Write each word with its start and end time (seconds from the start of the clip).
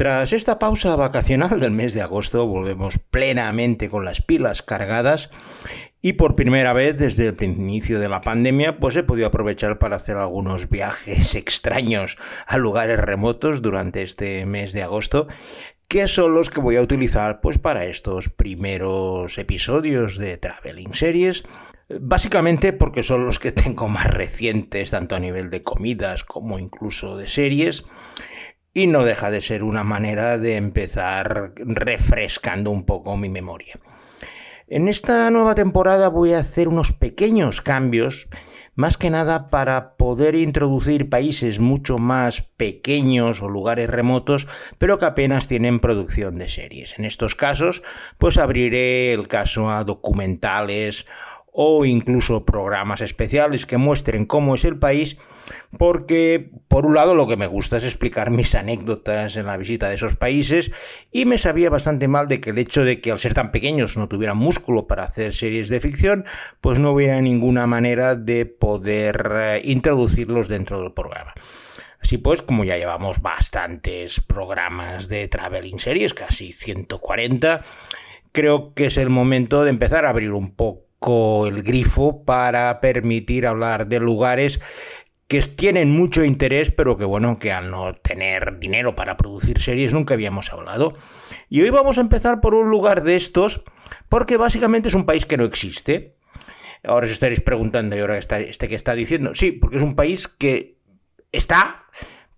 Tras 0.00 0.32
esta 0.32 0.58
pausa 0.58 0.96
vacacional 0.96 1.60
del 1.60 1.72
mes 1.72 1.92
de 1.92 2.00
agosto 2.00 2.46
volvemos 2.46 2.96
plenamente 2.96 3.90
con 3.90 4.06
las 4.06 4.22
pilas 4.22 4.62
cargadas 4.62 5.28
y 6.00 6.14
por 6.14 6.36
primera 6.36 6.72
vez 6.72 6.98
desde 6.98 7.28
el 7.28 7.42
inicio 7.42 8.00
de 8.00 8.08
la 8.08 8.22
pandemia 8.22 8.80
pues 8.80 8.96
he 8.96 9.02
podido 9.02 9.26
aprovechar 9.26 9.78
para 9.78 9.96
hacer 9.96 10.16
algunos 10.16 10.70
viajes 10.70 11.34
extraños 11.34 12.16
a 12.46 12.56
lugares 12.56 12.98
remotos 12.98 13.60
durante 13.60 14.00
este 14.00 14.46
mes 14.46 14.72
de 14.72 14.84
agosto 14.84 15.28
que 15.86 16.08
son 16.08 16.32
los 16.32 16.48
que 16.48 16.62
voy 16.62 16.76
a 16.76 16.80
utilizar 16.80 17.42
pues 17.42 17.58
para 17.58 17.84
estos 17.84 18.30
primeros 18.30 19.36
episodios 19.36 20.16
de 20.16 20.38
Traveling 20.38 20.94
Series 20.94 21.44
Básicamente 21.98 22.72
porque 22.72 23.02
son 23.02 23.26
los 23.26 23.40
que 23.40 23.50
tengo 23.52 23.88
más 23.88 24.06
recientes, 24.06 24.92
tanto 24.92 25.16
a 25.16 25.20
nivel 25.20 25.50
de 25.50 25.62
comidas 25.62 26.22
como 26.24 26.58
incluso 26.58 27.16
de 27.16 27.26
series, 27.26 27.84
y 28.72 28.86
no 28.86 29.04
deja 29.04 29.30
de 29.30 29.40
ser 29.40 29.64
una 29.64 29.84
manera 29.84 30.38
de 30.38 30.56
empezar 30.56 31.52
refrescando 31.56 32.70
un 32.70 32.84
poco 32.84 33.16
mi 33.16 33.28
memoria. 33.28 33.78
En 34.68 34.86
esta 34.86 35.28
nueva 35.30 35.56
temporada 35.56 36.08
voy 36.08 36.32
a 36.32 36.38
hacer 36.38 36.68
unos 36.68 36.92
pequeños 36.92 37.60
cambios, 37.60 38.28
más 38.76 38.96
que 38.96 39.10
nada 39.10 39.50
para 39.50 39.96
poder 39.96 40.36
introducir 40.36 41.10
países 41.10 41.58
mucho 41.58 41.98
más 41.98 42.42
pequeños 42.56 43.42
o 43.42 43.48
lugares 43.48 43.90
remotos, 43.90 44.46
pero 44.78 44.98
que 44.98 45.06
apenas 45.06 45.48
tienen 45.48 45.80
producción 45.80 46.38
de 46.38 46.48
series. 46.48 46.96
En 46.98 47.04
estos 47.04 47.34
casos, 47.34 47.82
pues 48.16 48.38
abriré 48.38 49.12
el 49.12 49.26
caso 49.26 49.70
a 49.70 49.82
documentales 49.82 51.06
o 51.52 51.84
incluso 51.84 52.44
programas 52.44 53.00
especiales 53.00 53.66
que 53.66 53.76
muestren 53.76 54.24
cómo 54.24 54.54
es 54.54 54.64
el 54.64 54.78
país, 54.78 55.18
porque 55.76 56.50
por 56.68 56.86
un 56.86 56.94
lado 56.94 57.14
lo 57.14 57.26
que 57.26 57.36
me 57.36 57.46
gusta 57.46 57.78
es 57.78 57.84
explicar 57.84 58.30
mis 58.30 58.54
anécdotas 58.54 59.36
en 59.36 59.46
la 59.46 59.56
visita 59.56 59.88
de 59.88 59.96
esos 59.96 60.16
países 60.16 60.72
y 61.10 61.24
me 61.24 61.38
sabía 61.38 61.70
bastante 61.70 62.08
mal 62.08 62.28
de 62.28 62.40
que 62.40 62.50
el 62.50 62.58
hecho 62.58 62.84
de 62.84 63.00
que 63.00 63.10
al 63.10 63.18
ser 63.18 63.34
tan 63.34 63.50
pequeños 63.50 63.96
no 63.96 64.08
tuvieran 64.08 64.36
músculo 64.36 64.86
para 64.86 65.04
hacer 65.04 65.32
series 65.32 65.68
de 65.68 65.80
ficción, 65.80 66.24
pues 66.60 66.78
no 66.78 66.92
hubiera 66.92 67.20
ninguna 67.20 67.66
manera 67.66 68.14
de 68.14 68.46
poder 68.46 69.32
eh, 69.34 69.62
introducirlos 69.64 70.48
dentro 70.48 70.80
del 70.80 70.92
programa. 70.92 71.34
Así 72.00 72.16
pues, 72.16 72.42
como 72.42 72.64
ya 72.64 72.78
llevamos 72.78 73.20
bastantes 73.20 74.20
programas 74.20 75.08
de 75.08 75.28
traveling 75.28 75.78
series, 75.78 76.14
casi 76.14 76.52
140, 76.52 77.62
creo 78.32 78.72
que 78.72 78.86
es 78.86 78.96
el 78.96 79.10
momento 79.10 79.64
de 79.64 79.70
empezar 79.70 80.06
a 80.06 80.10
abrir 80.10 80.32
un 80.32 80.52
poco 80.52 80.89
el 81.02 81.62
grifo 81.62 82.24
para 82.24 82.80
permitir 82.80 83.46
hablar 83.46 83.86
de 83.86 84.00
lugares 84.00 84.60
que 85.28 85.40
tienen 85.42 85.92
mucho 85.92 86.24
interés, 86.24 86.70
pero 86.70 86.96
que 86.96 87.04
bueno, 87.04 87.38
que 87.38 87.52
al 87.52 87.70
no 87.70 87.94
tener 87.94 88.58
dinero 88.58 88.94
para 88.94 89.16
producir 89.16 89.60
series 89.60 89.94
nunca 89.94 90.14
habíamos 90.14 90.52
hablado. 90.52 90.94
Y 91.48 91.62
hoy 91.62 91.70
vamos 91.70 91.98
a 91.98 92.00
empezar 92.02 92.40
por 92.40 92.54
un 92.54 92.68
lugar 92.68 93.02
de 93.02 93.16
estos, 93.16 93.62
porque 94.08 94.36
básicamente 94.36 94.88
es 94.88 94.94
un 94.94 95.06
país 95.06 95.26
que 95.26 95.36
no 95.36 95.44
existe. 95.44 96.16
Ahora 96.84 97.06
os 97.06 97.12
estaréis 97.12 97.40
preguntando, 97.40 97.96
¿y 97.96 98.00
ahora 98.00 98.18
está, 98.18 98.40
este 98.40 98.68
que 98.68 98.74
está 98.74 98.94
diciendo? 98.94 99.34
Sí, 99.34 99.52
porque 99.52 99.76
es 99.76 99.82
un 99.82 99.94
país 99.94 100.28
que 100.28 100.76
está, 101.32 101.84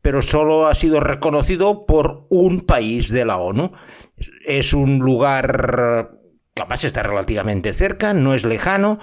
pero 0.03 0.21
solo 0.21 0.67
ha 0.67 0.75
sido 0.75 1.01
reconocido 1.01 1.87
por 1.87 2.27
un 2.29 2.61
país 2.61 3.09
de 3.09 3.25
la 3.25 3.39
ONU. 3.39 3.73
Es 4.47 4.75
un 4.75 4.99
lugar 4.99 6.22
capaz 6.55 6.85
está 6.85 7.03
relativamente 7.03 7.73
cerca, 7.73 8.15
no 8.15 8.35
es 8.35 8.45
lejano, 8.45 8.99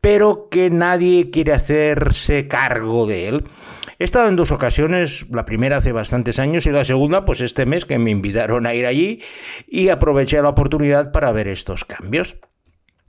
pero 0.00 0.48
que 0.50 0.70
nadie 0.70 1.30
quiere 1.30 1.52
hacerse 1.52 2.48
cargo 2.48 3.06
de 3.06 3.28
él. 3.28 3.44
He 3.98 4.04
estado 4.04 4.28
en 4.28 4.36
dos 4.36 4.50
ocasiones, 4.50 5.26
la 5.30 5.44
primera 5.44 5.76
hace 5.76 5.92
bastantes 5.92 6.38
años 6.38 6.66
y 6.66 6.70
la 6.70 6.84
segunda 6.84 7.24
pues 7.24 7.42
este 7.42 7.66
mes 7.66 7.84
que 7.84 7.98
me 7.98 8.10
invitaron 8.10 8.66
a 8.66 8.74
ir 8.74 8.86
allí 8.86 9.22
y 9.68 9.90
aproveché 9.90 10.40
la 10.40 10.48
oportunidad 10.48 11.12
para 11.12 11.32
ver 11.32 11.48
estos 11.48 11.84
cambios. 11.84 12.38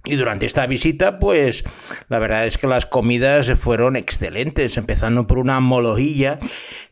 Y 0.04 0.16
durante 0.16 0.48
esta 0.48 0.66
visita, 0.66 1.20
pues 1.20 1.64
la 2.10 2.20
verdad 2.20 2.48
es 2.48 2.58
que 2.58 2.68
las 2.68 2.88
comidas 2.88 3.54
fueron 3.54 3.96
excelentes, 3.96 4.78
empezando 4.78 5.28
por 5.28 5.38
una 5.38 5.60
molohilla 5.60 6.40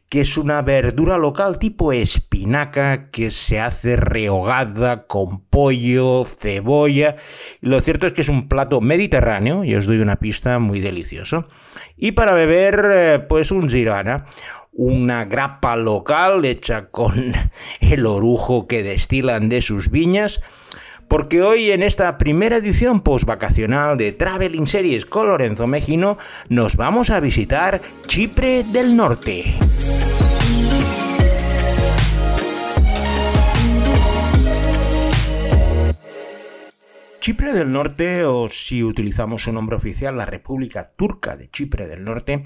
que 0.09 0.21
es 0.21 0.37
una 0.37 0.63
verdura 0.63 1.17
local 1.19 1.59
tipo 1.59 1.93
espinaca 1.93 3.11
que 3.11 3.29
se 3.29 3.59
hace 3.59 3.95
rehogada 3.95 5.05
con 5.05 5.41
pollo, 5.41 6.25
cebolla. 6.25 7.15
Lo 7.61 7.79
cierto 7.79 8.07
es 8.07 8.13
que 8.13 8.21
es 8.21 8.29
un 8.29 8.49
plato 8.49 8.81
mediterráneo 8.81 9.63
y 9.63 9.75
os 9.75 9.85
doy 9.85 9.99
una 9.99 10.15
pista 10.17 10.57
muy 10.57 10.79
delicioso. 10.79 11.47
Y 11.95 12.13
para 12.13 12.33
beber, 12.33 12.85
eh, 12.91 13.19
pues 13.19 13.51
un 13.51 13.69
zirana 13.69 14.25
una 14.71 15.25
grapa 15.25 15.75
local 15.75 16.45
hecha 16.45 16.89
con 16.89 17.33
el 17.81 18.05
orujo 18.05 18.67
que 18.67 18.81
destilan 18.81 19.49
de 19.49 19.61
sus 19.61 19.89
viñas 19.89 20.41
porque 21.09 21.41
hoy 21.41 21.71
en 21.71 21.81
esta 21.81 22.17
primera 22.19 22.57
edición 22.57 23.01
post-vacacional 23.01 23.97
de 23.97 24.11
Traveling 24.11 24.67
Series 24.67 25.07
con 25.07 25.27
Lorenzo 25.27 25.65
Mejino 25.65 26.19
nos 26.49 26.77
vamos 26.77 27.09
a 27.09 27.19
visitar 27.19 27.81
Chipre 28.05 28.63
del 28.63 28.95
Norte. 28.95 29.55
Chipre 37.19 37.53
del 37.53 37.71
Norte, 37.71 38.23
o 38.23 38.47
si 38.49 38.83
utilizamos 38.83 39.43
su 39.43 39.51
nombre 39.51 39.75
oficial, 39.75 40.15
la 40.15 40.25
República 40.25 40.91
Turca 40.95 41.35
de 41.35 41.49
Chipre 41.49 41.87
del 41.87 42.03
Norte, 42.03 42.45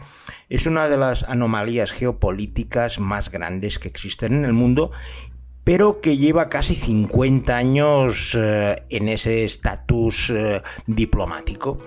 es 0.50 0.66
una 0.66 0.90
de 0.90 0.98
las 0.98 1.24
anomalías 1.24 1.92
geopolíticas 1.92 3.00
más 3.00 3.30
grandes 3.30 3.78
que 3.78 3.88
existen 3.88 4.34
en 4.34 4.46
el 4.46 4.54
mundo 4.54 4.92
pero 5.64 6.02
que 6.02 6.18
lleva 6.18 6.50
casi 6.50 6.76
50 6.76 7.56
años 7.56 8.38
eh, 8.40 8.84
en 8.90 9.10
ese 9.10 9.46
estatus 9.46 10.30
eh, 10.30 10.62
diplomático. 10.88 11.80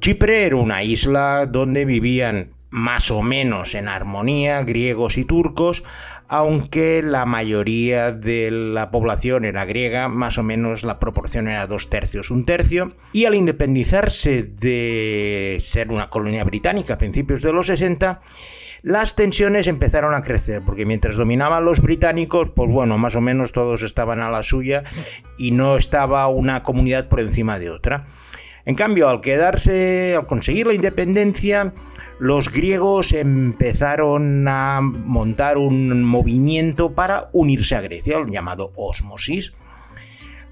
Chipre 0.00 0.44
era 0.46 0.56
una 0.56 0.82
isla 0.82 1.46
donde 1.46 1.84
vivían 1.84 2.54
más 2.70 3.10
o 3.10 3.22
menos 3.22 3.74
en 3.74 3.88
armonía 3.88 4.62
griegos 4.62 5.18
y 5.18 5.24
turcos, 5.24 5.84
aunque 6.28 7.02
la 7.02 7.26
mayoría 7.26 8.12
de 8.12 8.52
la 8.52 8.92
población 8.92 9.44
era 9.44 9.64
griega, 9.64 10.08
más 10.08 10.38
o 10.38 10.44
menos 10.44 10.84
la 10.84 11.00
proporción 11.00 11.48
era 11.48 11.66
dos 11.66 11.90
tercios, 11.90 12.30
un 12.30 12.44
tercio, 12.44 12.92
y 13.12 13.24
al 13.24 13.34
independizarse 13.34 14.44
de 14.44 15.58
ser 15.60 15.90
una 15.90 16.08
colonia 16.08 16.44
británica 16.44 16.94
a 16.94 16.98
principios 16.98 17.42
de 17.42 17.52
los 17.52 17.66
60, 17.66 18.20
las 18.82 19.16
tensiones 19.16 19.66
empezaron 19.66 20.14
a 20.14 20.22
crecer, 20.22 20.62
porque 20.64 20.86
mientras 20.86 21.16
dominaban 21.16 21.64
los 21.64 21.80
británicos, 21.80 22.50
pues 22.50 22.70
bueno, 22.70 22.98
más 22.98 23.16
o 23.16 23.20
menos 23.20 23.52
todos 23.52 23.82
estaban 23.82 24.20
a 24.20 24.30
la 24.30 24.42
suya 24.42 24.84
y 25.38 25.50
no 25.50 25.76
estaba 25.76 26.26
una 26.28 26.62
comunidad 26.62 27.08
por 27.08 27.20
encima 27.20 27.58
de 27.58 27.70
otra. 27.70 28.06
En 28.64 28.74
cambio, 28.74 29.08
al 29.08 29.20
quedarse, 29.20 30.14
al 30.16 30.26
conseguir 30.26 30.66
la 30.66 30.74
independencia, 30.74 31.72
los 32.18 32.50
griegos 32.50 33.12
empezaron 33.12 34.46
a 34.48 34.80
montar 34.82 35.56
un 35.56 36.02
movimiento 36.04 36.94
para 36.94 37.30
unirse 37.32 37.74
a 37.76 37.80
Grecia, 37.80 38.18
llamado 38.28 38.72
osmosis 38.76 39.54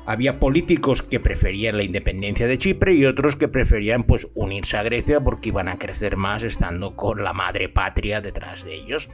había 0.09 0.41
políticos 0.41 1.03
que 1.03 1.21
preferían 1.21 1.77
la 1.77 1.83
independencia 1.83 2.47
de 2.47 2.57
Chipre 2.57 2.95
y 2.95 3.05
otros 3.05 3.37
que 3.37 3.47
preferían 3.47 4.05
pues 4.05 4.27
unirse 4.33 4.79
a 4.79 4.83
Grecia 4.83 5.21
porque 5.21 5.51
iban 5.51 5.69
a 5.69 5.77
crecer 5.77 6.17
más 6.17 6.45
estando 6.45 6.97
con 6.97 7.23
la 7.23 7.35
madre 7.35 7.69
patria 7.69 8.23
detrás 8.23 8.65
de 8.65 8.75
ellos. 8.75 9.11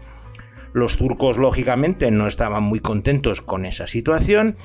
Los 0.72 0.97
turcos 0.97 1.37
lógicamente 1.37 2.12
no 2.12 2.28
estaban 2.28 2.62
muy 2.62 2.78
contentos 2.78 3.41
con 3.41 3.66
esa 3.66 3.88
situación 3.88 4.56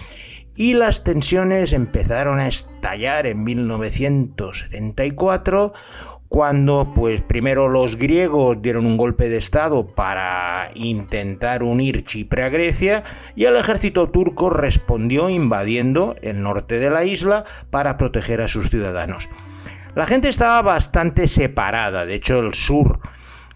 y 0.55 0.75
las 0.75 1.03
tensiones 1.03 1.73
empezaron 1.73 2.39
a 2.39 2.47
estallar 2.47 3.25
en 3.25 3.43
1974 3.43 5.73
cuando 6.29 6.91
pues 6.93 7.21
primero 7.21 7.67
los 7.67 7.97
griegos 7.97 8.61
dieron 8.61 8.85
un 8.85 8.97
golpe 8.97 9.29
de 9.29 9.37
estado 9.37 9.87
para 9.87 10.69
intentar 10.75 11.63
unir 11.63 12.05
Chipre 12.05 12.43
a 12.43 12.49
Grecia 12.49 13.03
y 13.35 13.45
el 13.45 13.57
ejército 13.57 14.09
turco 14.11 14.51
respondió 14.51 15.29
invadiendo 15.29 16.15
el 16.21 16.43
norte 16.43 16.77
de 16.77 16.91
la 16.91 17.03
isla 17.03 17.45
para 17.71 17.97
proteger 17.97 18.41
a 18.41 18.47
sus 18.47 18.69
ciudadanos. 18.69 19.27
La 19.95 20.05
gente 20.05 20.29
estaba 20.29 20.61
bastante 20.61 21.25
separada, 21.25 22.05
de 22.05 22.13
hecho 22.13 22.39
el 22.39 22.53
sur 22.53 22.99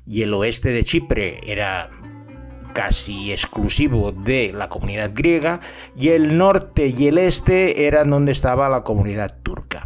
y 0.07 0.24
el 0.24 0.33
oeste 0.33 0.71
de 0.71 0.83
Chipre 0.83 1.42
era 1.45 1.92
casi 2.74 3.31
exclusivo 3.31 4.12
de 4.12 4.51
la 4.51 4.68
comunidad 4.68 5.12
griega 5.13 5.62
y 5.95 6.09
el 6.09 6.39
norte 6.39 6.88
y 6.88 7.07
el 7.07 7.19
este 7.19 7.86
eran 7.86 8.09
donde 8.09 8.31
estaba 8.31 8.68
la 8.68 8.81
comunidad 8.81 9.38
turca. 9.44 9.86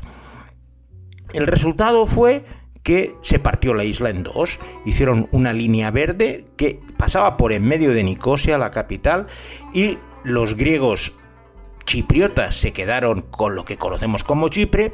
El 1.33 1.45
resultado 1.45 2.07
fue 2.07 2.45
que 2.87 3.17
se 3.21 3.37
partió 3.37 3.73
la 3.73 3.83
isla 3.83 4.11
en 4.11 4.23
dos. 4.23 4.61
Hicieron 4.85 5.27
una 5.33 5.51
línea 5.51 5.91
verde 5.91 6.45
que 6.55 6.79
pasaba 6.95 7.35
por 7.35 7.51
en 7.51 7.65
medio 7.65 7.91
de 7.91 8.01
Nicosia, 8.01 8.57
la 8.57 8.71
capital, 8.71 9.27
y 9.73 9.97
los 10.23 10.55
griegos 10.55 11.13
chipriotas 11.83 12.55
se 12.55 12.71
quedaron 12.71 13.23
con 13.23 13.55
lo 13.55 13.65
que 13.65 13.75
conocemos 13.75 14.23
como 14.23 14.47
Chipre 14.47 14.93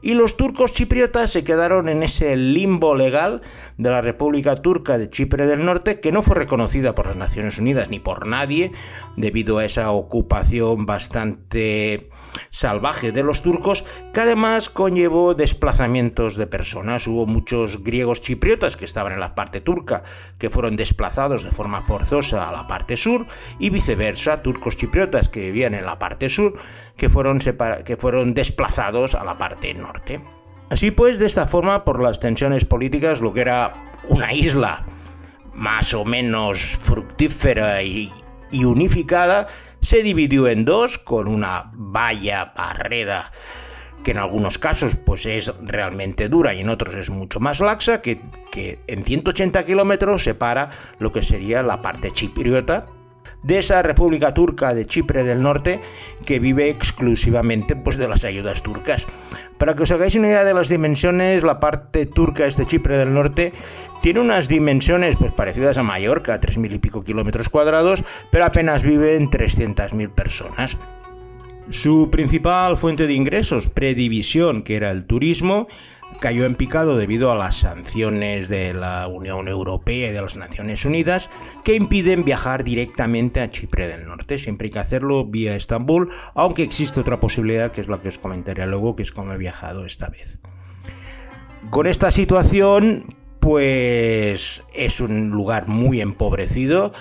y 0.00 0.14
los 0.14 0.38
turcos 0.38 0.72
chipriotas 0.72 1.30
se 1.30 1.44
quedaron 1.44 1.90
en 1.90 2.02
ese 2.02 2.36
limbo 2.36 2.94
legal 2.94 3.42
de 3.76 3.90
la 3.90 4.00
República 4.00 4.62
Turca 4.62 4.96
de 4.96 5.10
Chipre 5.10 5.46
del 5.46 5.64
Norte 5.64 6.00
que 6.00 6.12
no 6.12 6.22
fue 6.22 6.36
reconocida 6.36 6.94
por 6.94 7.06
las 7.06 7.16
Naciones 7.18 7.58
Unidas 7.58 7.90
ni 7.90 8.00
por 8.00 8.26
nadie 8.26 8.72
debido 9.16 9.58
a 9.58 9.64
esa 9.66 9.90
ocupación 9.90 10.86
bastante 10.86 12.08
salvaje 12.50 13.12
de 13.12 13.22
los 13.22 13.42
turcos, 13.42 13.84
que 14.12 14.20
además 14.20 14.68
conllevó 14.70 15.34
desplazamientos 15.34 16.36
de 16.36 16.46
personas. 16.46 17.06
Hubo 17.06 17.26
muchos 17.26 17.82
griegos 17.82 18.20
chipriotas 18.20 18.76
que 18.76 18.84
estaban 18.84 19.12
en 19.12 19.20
la 19.20 19.34
parte 19.34 19.60
turca, 19.60 20.02
que 20.38 20.50
fueron 20.50 20.76
desplazados 20.76 21.44
de 21.44 21.50
forma 21.50 21.82
forzosa 21.82 22.48
a 22.48 22.52
la 22.52 22.66
parte 22.66 22.96
sur, 22.96 23.26
y 23.58 23.70
viceversa, 23.70 24.42
turcos 24.42 24.76
chipriotas 24.76 25.28
que 25.28 25.40
vivían 25.40 25.74
en 25.74 25.86
la 25.86 25.98
parte 25.98 26.28
sur, 26.28 26.54
que 26.96 27.08
fueron, 27.08 27.38
que 27.38 27.96
fueron 27.96 28.34
desplazados 28.34 29.14
a 29.14 29.24
la 29.24 29.38
parte 29.38 29.72
norte. 29.74 30.20
Así 30.70 30.90
pues, 30.90 31.18
de 31.18 31.26
esta 31.26 31.46
forma, 31.46 31.84
por 31.84 32.02
las 32.02 32.18
tensiones 32.18 32.64
políticas, 32.64 33.20
lo 33.20 33.32
que 33.32 33.40
era 33.40 33.72
una 34.08 34.32
isla 34.32 34.84
más 35.54 35.94
o 35.94 36.04
menos 36.04 36.76
fructífera 36.78 37.82
y 37.82 38.12
unificada, 38.52 39.46
se 39.86 40.02
dividió 40.02 40.48
en 40.48 40.64
dos 40.64 40.98
con 40.98 41.28
una 41.28 41.70
valla 41.72 42.52
barrera 42.56 43.30
que 44.02 44.10
en 44.10 44.18
algunos 44.18 44.58
casos 44.58 44.96
pues 44.96 45.26
es 45.26 45.54
realmente 45.62 46.28
dura 46.28 46.54
y 46.54 46.60
en 46.62 46.70
otros 46.70 46.96
es 46.96 47.08
mucho 47.08 47.38
más 47.38 47.60
laxa, 47.60 48.02
que, 48.02 48.20
que 48.50 48.80
en 48.88 49.04
180 49.04 49.64
kilómetros 49.64 50.24
separa 50.24 50.70
lo 50.98 51.12
que 51.12 51.22
sería 51.22 51.62
la 51.62 51.82
parte 51.82 52.10
chipriota 52.10 52.86
de 53.44 53.58
esa 53.58 53.80
República 53.82 54.34
Turca 54.34 54.74
de 54.74 54.86
Chipre 54.86 55.22
del 55.22 55.40
Norte 55.40 55.80
que 56.24 56.40
vive 56.40 56.68
exclusivamente 56.68 57.76
pues, 57.76 57.96
de 57.96 58.08
las 58.08 58.24
ayudas 58.24 58.64
turcas. 58.64 59.06
Para 59.58 59.74
que 59.74 59.84
os 59.84 59.90
hagáis 59.90 60.16
una 60.16 60.28
idea 60.28 60.44
de 60.44 60.54
las 60.54 60.68
dimensiones, 60.68 61.42
la 61.42 61.60
parte 61.60 62.06
turca 62.06 62.42
de 62.42 62.50
este 62.50 62.66
Chipre 62.66 62.98
del 62.98 63.14
Norte 63.14 63.52
tiene 64.02 64.20
unas 64.20 64.48
dimensiones 64.48 65.16
pues, 65.16 65.32
parecidas 65.32 65.78
a 65.78 65.82
Mallorca, 65.82 66.40
3.000 66.40 66.74
y 66.74 66.78
pico 66.78 67.02
kilómetros 67.02 67.48
cuadrados, 67.48 68.04
pero 68.30 68.44
apenas 68.44 68.82
viven 68.82 69.30
300.000 69.30 70.10
personas. 70.10 70.78
Su 71.70 72.10
principal 72.12 72.76
fuente 72.76 73.06
de 73.06 73.14
ingresos, 73.14 73.68
predivisión, 73.68 74.62
que 74.62 74.76
era 74.76 74.90
el 74.90 75.04
turismo, 75.04 75.66
cayó 76.20 76.44
en 76.46 76.54
picado 76.54 76.96
debido 76.96 77.30
a 77.30 77.36
las 77.36 77.56
sanciones 77.56 78.48
de 78.48 78.74
la 78.74 79.06
Unión 79.08 79.48
Europea 79.48 80.08
y 80.08 80.12
de 80.12 80.22
las 80.22 80.36
Naciones 80.36 80.84
Unidas 80.84 81.30
que 81.64 81.74
impiden 81.74 82.24
viajar 82.24 82.64
directamente 82.64 83.40
a 83.40 83.50
Chipre 83.50 83.88
del 83.88 84.06
Norte. 84.06 84.38
Siempre 84.38 84.66
hay 84.66 84.72
que 84.72 84.78
hacerlo 84.78 85.24
vía 85.24 85.56
Estambul, 85.56 86.10
aunque 86.34 86.62
existe 86.62 87.00
otra 87.00 87.20
posibilidad 87.20 87.72
que 87.72 87.80
es 87.80 87.88
la 87.88 88.00
que 88.00 88.08
os 88.08 88.18
comentaré 88.18 88.66
luego, 88.66 88.96
que 88.96 89.02
es 89.02 89.12
como 89.12 89.32
he 89.32 89.38
viajado 89.38 89.84
esta 89.84 90.08
vez. 90.08 90.38
Con 91.70 91.86
esta 91.86 92.10
situación, 92.10 93.06
pues 93.40 94.64
es 94.74 95.00
un 95.00 95.30
lugar 95.30 95.68
muy 95.68 96.00
empobrecido. 96.00 96.92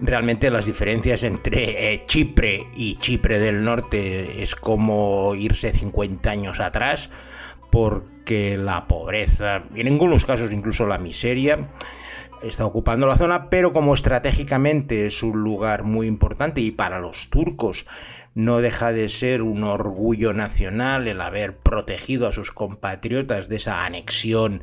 Realmente 0.00 0.50
las 0.50 0.66
diferencias 0.66 1.22
entre 1.22 1.92
eh, 1.92 2.04
Chipre 2.06 2.66
y 2.74 2.96
Chipre 2.96 3.38
del 3.38 3.62
Norte 3.62 4.42
es 4.42 4.56
como 4.56 5.34
irse 5.36 5.70
50 5.70 6.28
años 6.30 6.60
atrás 6.60 7.10
porque 7.72 8.58
la 8.58 8.86
pobreza, 8.86 9.64
y 9.74 9.80
en 9.80 9.88
algunos 9.88 10.26
casos 10.26 10.52
incluso 10.52 10.86
la 10.86 10.98
miseria, 10.98 11.70
está 12.42 12.66
ocupando 12.66 13.06
la 13.06 13.16
zona, 13.16 13.48
pero 13.48 13.72
como 13.72 13.94
estratégicamente 13.94 15.06
es 15.06 15.22
un 15.22 15.42
lugar 15.42 15.82
muy 15.82 16.06
importante 16.06 16.60
y 16.60 16.70
para 16.70 17.00
los 17.00 17.30
turcos 17.30 17.86
no 18.34 18.60
deja 18.60 18.92
de 18.92 19.08
ser 19.08 19.42
un 19.42 19.64
orgullo 19.64 20.34
nacional 20.34 21.08
el 21.08 21.22
haber 21.22 21.56
protegido 21.56 22.26
a 22.26 22.32
sus 22.32 22.52
compatriotas 22.52 23.48
de 23.48 23.56
esa 23.56 23.86
anexión 23.86 24.62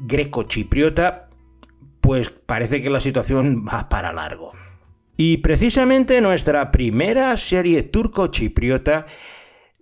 greco-chipriota, 0.00 1.28
pues 2.00 2.30
parece 2.30 2.82
que 2.82 2.90
la 2.90 3.00
situación 3.00 3.64
va 3.66 3.88
para 3.88 4.12
largo. 4.12 4.50
Y 5.16 5.38
precisamente 5.38 6.20
nuestra 6.20 6.72
primera 6.72 7.36
serie 7.36 7.84
turco-chipriota 7.84 9.06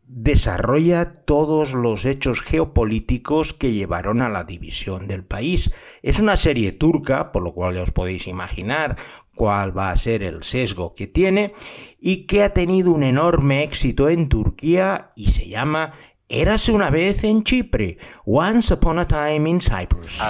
desarrolla 0.07 1.13
todos 1.25 1.75
los 1.75 2.05
hechos 2.05 2.41
geopolíticos 2.43 3.55
que 3.55 3.73
llevaron 3.73 4.23
a 4.23 4.29
la 4.29 4.45
división 4.45 5.07
del 5.09 5.25
país. 5.25 5.73
Es 6.03 6.19
una 6.19 6.37
serie 6.37 6.73
turca, 6.73 7.33
por 7.33 7.43
lo 7.43 7.55
cual 7.55 7.75
ya 7.75 7.83
os 7.83 7.91
podéis 7.91 8.27
imaginar 8.27 8.97
cuál 9.35 9.77
va 9.77 9.91
a 9.91 9.97
ser 9.97 10.23
el 10.23 10.43
sesgo 10.43 10.95
que 10.95 11.07
tiene 11.07 11.55
y 12.01 12.27
que 12.27 12.43
ha 12.43 12.53
tenido 12.53 12.93
un 12.93 13.03
enorme 13.03 13.63
éxito 13.65 14.09
en 14.09 14.29
Turquía 14.29 15.13
y 15.17 15.31
se 15.31 15.49
llama 15.49 15.93
Érase 16.29 16.73
una 16.73 16.91
vez 16.91 17.23
en 17.25 17.45
Chipre, 17.45 17.99
Once 18.25 18.73
Upon 18.73 18.99
a 18.99 19.07
Time 19.07 19.49
in 19.49 19.61
Cyprus. 19.61 20.21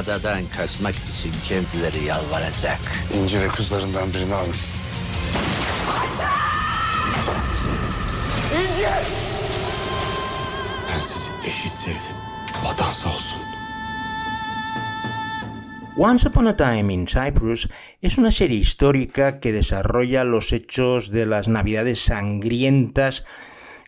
Once 15.97 16.27
Upon 16.27 16.49
a 16.49 16.57
Time 16.57 16.93
in 16.93 17.07
Cyprus 17.07 17.71
es 18.01 18.17
una 18.17 18.31
serie 18.31 18.59
histórica 18.59 19.41
que 19.41 19.53
desarrolla 19.53 20.25
los 20.25 20.53
hechos 20.53 21.11
de 21.11 21.27
las 21.27 21.47
Navidades 21.49 22.01
sangrientas 22.01 23.27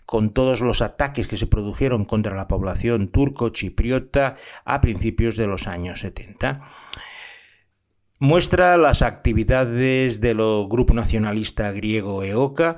con 0.04 0.34
todos 0.34 0.60
los 0.60 0.82
ataques 0.82 1.26
que 1.28 1.36
se 1.38 1.46
produjeron 1.46 2.04
contra 2.04 2.36
la 2.36 2.46
población 2.46 3.08
turco-chipriota 3.08 4.36
a 4.64 4.80
principios 4.82 5.36
de 5.36 5.46
los 5.46 5.66
años 5.66 6.00
70. 6.00 6.60
Muestra 8.18 8.76
las 8.76 9.00
actividades 9.00 10.20
del 10.20 10.36
grupo 10.36 10.92
nacionalista 10.94 11.72
griego 11.72 12.22
EOKA 12.22 12.76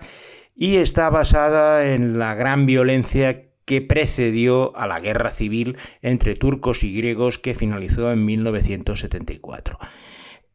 y 0.55 0.77
está 0.77 1.11
basada 1.11 1.87
en 1.93 2.19
la 2.19 2.35
gran 2.35 2.65
violencia 2.65 3.48
que 3.69 3.83
precedió 3.83 4.75
a 4.79 4.87
la 4.87 4.99
guerra 4.99 5.29
civil 5.29 5.77
entre 6.01 6.35
turcos 6.37 6.83
y 6.85 6.97
griegos 6.97 7.39
que 7.39 7.55
finalizó 7.55 8.11
en 8.11 8.25
1974. 8.25 9.79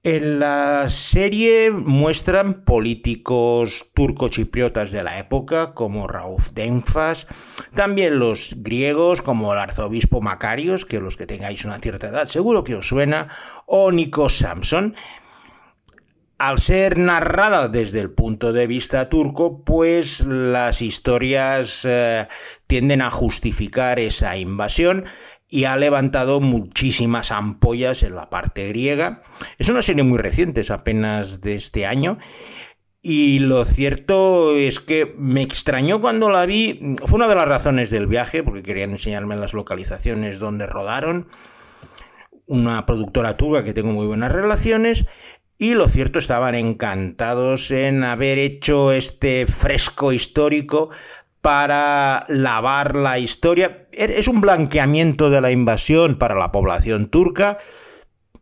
En 0.01 0.39
la 0.39 0.89
serie 0.89 1.69
muestran 1.69 2.65
políticos 2.65 3.91
turco-chipriotas 3.93 4.91
de 4.91 5.03
la 5.03 5.19
época, 5.19 5.75
como 5.75 6.07
Rauf 6.07 6.53
Denfas, 6.53 7.27
también 7.75 8.17
los 8.17 8.55
griegos, 8.57 9.21
como 9.21 9.53
el 9.53 9.59
arzobispo 9.59 10.19
Macarios, 10.19 10.87
que 10.87 10.99
los 10.99 11.15
que 11.15 11.27
tengáis 11.27 11.65
una 11.65 11.77
cierta 11.77 12.07
edad 12.07 12.25
seguro 12.25 12.63
que 12.63 12.75
os 12.75 12.87
suena, 12.87 13.29
o 13.67 13.91
Nikos 13.91 14.39
Samson, 14.39 14.95
al 16.37 16.57
ser 16.57 16.97
narrada 16.97 17.67
desde 17.67 17.99
el 17.99 18.11
punto 18.11 18.53
de 18.53 18.67
vista 18.67 19.09
turco, 19.09 19.63
pues 19.63 20.25
las 20.25 20.81
historias 20.81 21.85
eh, 21.85 22.27
tienden 22.67 23.01
a 23.01 23.09
justificar 23.09 23.99
esa 23.99 24.35
invasión 24.37 25.05
y 25.49 25.65
ha 25.65 25.77
levantado 25.77 26.39
muchísimas 26.39 27.31
ampollas 27.31 28.03
en 28.03 28.15
la 28.15 28.29
parte 28.29 28.67
griega. 28.67 29.21
Es 29.59 29.69
una 29.69 29.83
serie 29.83 30.03
muy 30.03 30.17
reciente, 30.17 30.61
es 30.61 30.71
apenas 30.71 31.41
de 31.41 31.53
este 31.53 31.85
año. 31.85 32.17
Y 33.05 33.39
lo 33.39 33.63
cierto 33.65 34.55
es 34.55 34.79
que 34.79 35.13
me 35.17 35.43
extrañó 35.43 36.01
cuando 36.01 36.29
la 36.29 36.45
vi. 36.45 36.95
Fue 37.05 37.17
una 37.17 37.27
de 37.27 37.35
las 37.35 37.47
razones 37.47 37.89
del 37.89 38.07
viaje, 38.07 38.43
porque 38.43 38.63
querían 38.63 38.91
enseñarme 38.91 39.35
las 39.35 39.53
localizaciones 39.53 40.39
donde 40.39 40.65
rodaron. 40.65 41.27
Una 42.47 42.85
productora 42.85 43.37
turca 43.37 43.63
que 43.63 43.73
tengo 43.73 43.91
muy 43.91 44.07
buenas 44.07 44.31
relaciones 44.31 45.05
y 45.63 45.75
lo 45.75 45.87
cierto 45.87 46.19
estaban 46.19 46.55
encantados 46.55 47.71
en 47.71 48.03
haber 48.03 48.37
hecho 48.37 48.91
este 48.91 49.47
fresco 49.47 50.11
histórico 50.11 50.89
para 51.39 52.25
lavar 52.27 52.97
la 52.97 53.17
historia. 53.17 53.87
Er, 53.93 54.11
es 54.11 54.27
un 54.27 54.41
blanqueamiento 54.41 55.29
de 55.29 55.39
la 55.39 55.51
invasión 55.51 56.17
para 56.17 56.35
la 56.35 56.51
población 56.51 57.07
turca. 57.07 57.59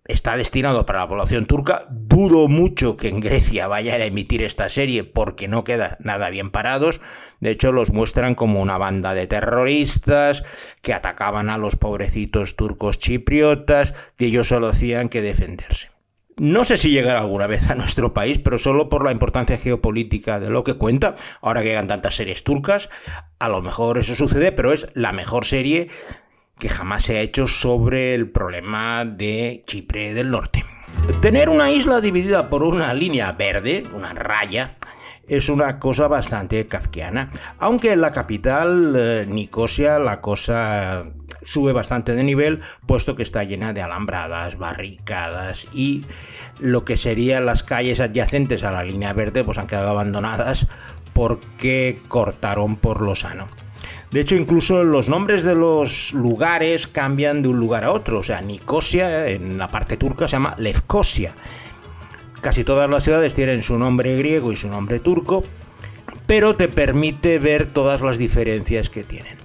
Está 0.04 0.36
destinado 0.36 0.88
para 0.88 1.02
la 1.02 1.08
población 1.08 1.46
turca. 1.46 1.86
Dudo 1.92 2.48
mucho 2.48 2.98
que 2.98 3.10
en 3.10 3.20
Grecia 3.20 3.68
vayan 3.68 4.02
a 4.02 4.06
emitir 4.06 4.42
esta 4.42 4.68
serie 4.68 5.04
porque 5.04 5.48
no 5.48 5.64
queda 5.64 5.98
nada 6.00 6.32
bien 6.32 6.50
parados. 6.50 7.02
De 7.40 7.52
hecho, 7.52 7.72
los 7.72 7.92
muestran 7.92 8.34
como 8.34 8.60
una 8.60 8.80
banda 8.80 9.14
de 9.14 9.28
terroristas 9.28 10.44
que 10.82 10.96
atacaban 10.96 11.52
a 11.52 11.60
los 11.60 11.76
pobrecitos 11.76 12.56
turcos 12.56 12.98
chipriotas 12.98 13.94
y 14.18 14.26
ellos 14.26 14.48
solo 14.48 14.70
hacían 14.70 15.08
que 15.08 15.22
defenderse. 15.22 15.92
No 16.38 16.64
sé 16.64 16.78
si 16.78 16.92
llegará 16.92 17.20
alguna 17.20 17.48
vez 17.48 17.70
a 17.70 17.76
nuestro 17.76 18.14
país, 18.14 18.40
pero 18.40 18.58
solo 18.58 18.90
por 18.90 19.04
la 19.04 19.12
importancia 19.12 19.58
geopolítica 19.58 20.40
de 20.40 20.50
lo 20.50 20.64
que 20.64 20.76
cuenta. 20.76 21.16
Ahora 21.42 21.62
que 21.62 21.70
llegan 21.70 21.88
tantas 21.88 22.16
series 22.16 22.44
turcas, 22.44 22.90
a 23.40 23.50
lo 23.50 23.62
mejor 23.62 23.98
eso 23.98 24.16
sucede, 24.16 24.52
pero 24.52 24.74
es 24.74 24.88
la 24.94 25.12
mejor 25.12 25.46
serie 25.46 25.90
que 26.58 26.70
jamás 26.70 27.04
se 27.04 27.18
ha 27.18 27.22
hecho 27.22 27.48
sobre 27.48 28.14
el 28.14 28.30
problema 28.30 29.04
de 29.04 29.64
Chipre 29.66 30.14
del 30.14 30.30
Norte. 30.30 30.64
Tener 31.22 31.50
una 31.50 31.72
isla 31.72 32.02
dividida 32.02 32.50
por 32.50 32.64
una 32.64 32.94
línea 32.94 33.32
verde, 33.32 33.84
una 33.94 34.14
raya, 34.14 34.78
es 35.28 35.50
una 35.50 35.80
cosa 35.80 36.08
bastante 36.08 36.68
kafkiana. 36.68 37.32
Aunque 37.58 37.94
en 37.94 38.02
la 38.02 38.12
capital, 38.12 38.94
eh, 38.96 39.26
Nicosia, 39.28 39.98
la 39.98 40.22
cosa 40.22 41.04
sube 41.42 41.74
bastante 41.74 42.14
de 42.14 42.24
nivel, 42.24 42.62
puesto 42.86 43.16
que 43.16 43.24
está 43.24 43.44
llena 43.44 43.74
de 43.74 43.82
alambradas, 43.82 44.58
barricadas 44.58 45.68
y 45.74 46.06
lo 46.60 46.86
que 46.86 46.98
serían 46.98 47.46
las 47.46 47.64
calles 47.64 48.00
adyacentes 48.00 48.64
a 48.64 48.72
la 48.72 48.84
línea 48.84 49.14
verde, 49.14 49.44
pues 49.44 49.58
han 49.58 49.68
quedado 49.68 49.90
abandonadas 49.90 50.68
porque 51.14 52.00
cortaron 52.08 52.76
por 52.76 53.02
lo 53.02 53.16
sano. 53.16 53.48
De 54.12 54.20
hecho, 54.20 54.36
incluso 54.36 54.84
los 54.84 55.08
nombres 55.08 55.44
de 55.44 55.56
los 55.56 56.14
lugares 56.14 56.86
cambian 56.88 57.42
de 57.42 57.48
un 57.48 57.58
lugar 57.58 57.86
a 57.86 57.92
otro. 57.92 58.20
O 58.20 58.24
sea, 58.24 58.42
Nicosia, 58.42 59.28
en 59.28 59.58
la 59.58 59.70
parte 59.70 59.96
turca, 59.96 60.28
se 60.28 60.34
llama 60.34 60.56
Lefkosia. 60.58 61.34
Casi 62.42 62.64
todas 62.64 62.90
las 62.90 63.04
ciudades 63.04 63.34
tienen 63.34 63.64
su 63.64 63.78
nombre 63.78 64.18
griego 64.18 64.52
y 64.52 64.58
su 64.58 64.68
nombre 64.68 65.00
turco, 65.00 65.44
pero 66.28 66.56
te 66.56 66.68
permite 66.68 67.40
ver 67.40 67.68
todas 67.68 68.02
las 68.02 68.18
diferencias 68.18 68.90
que 68.90 69.04
tienen. 69.04 69.41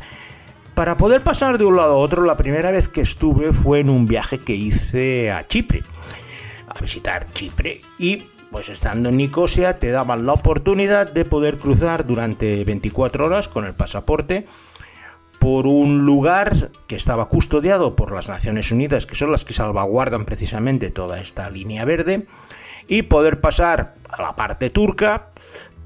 Para 0.77 0.99
poder 0.99 1.23
pasar 1.23 1.57
de 1.57 1.65
un 1.65 1.75
lado 1.75 1.95
a 1.95 1.97
otro, 1.97 2.23
la 2.23 2.37
primera 2.37 2.71
vez 2.71 2.87
que 2.91 3.01
estuve 3.01 3.55
fue 3.55 3.81
en 3.81 3.89
un 3.89 4.05
viaje 4.05 4.41
que 4.41 4.53
hice 4.53 5.33
a 5.33 5.49
Chipre, 5.49 5.83
a 6.69 6.79
visitar 6.79 7.33
Chipre, 7.33 7.81
y 7.99 8.27
pues 8.51 8.69
estando 8.69 9.09
en 9.09 9.17
Nicosia 9.17 9.79
te 9.79 9.91
daban 9.91 10.27
la 10.27 10.35
oportunidad 10.35 11.11
de 11.11 11.25
poder 11.25 11.57
cruzar 11.57 12.05
durante 12.05 12.63
24 12.63 13.25
horas 13.25 13.49
con 13.49 13.65
el 13.65 13.73
pasaporte 13.73 14.47
por 15.39 15.67
un 15.67 16.05
lugar 16.05 16.71
que 16.87 16.97
estaba 16.97 17.31
custodiado 17.31 17.97
por 17.97 18.13
las 18.13 18.29
Naciones 18.29 18.71
Unidas, 18.71 19.07
que 19.07 19.17
son 19.17 19.33
las 19.33 19.47
que 19.47 19.55
salvaguardan 19.55 20.27
precisamente 20.27 20.91
toda 20.91 21.21
esta 21.23 21.49
línea 21.49 21.87
verde, 21.87 22.27
y 22.87 23.01
poder 23.01 23.41
pasar 23.41 23.95
a 24.11 24.21
la 24.21 24.37
parte 24.37 24.69
turca 24.69 25.31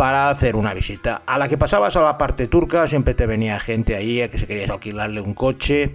para 0.00 0.30
hacer 0.30 0.56
una 0.56 0.72
visita. 0.72 1.20
A 1.26 1.36
la 1.36 1.46
que 1.46 1.58
pasabas 1.58 1.94
a 1.94 2.00
la 2.00 2.16
parte 2.16 2.46
turca 2.46 2.86
siempre 2.86 3.12
te 3.12 3.26
venía 3.26 3.60
gente 3.60 3.94
ahí 3.96 4.22
a 4.22 4.30
que 4.30 4.38
se 4.38 4.46
querías 4.46 4.70
alquilarle 4.70 5.20
un 5.20 5.34
coche. 5.34 5.94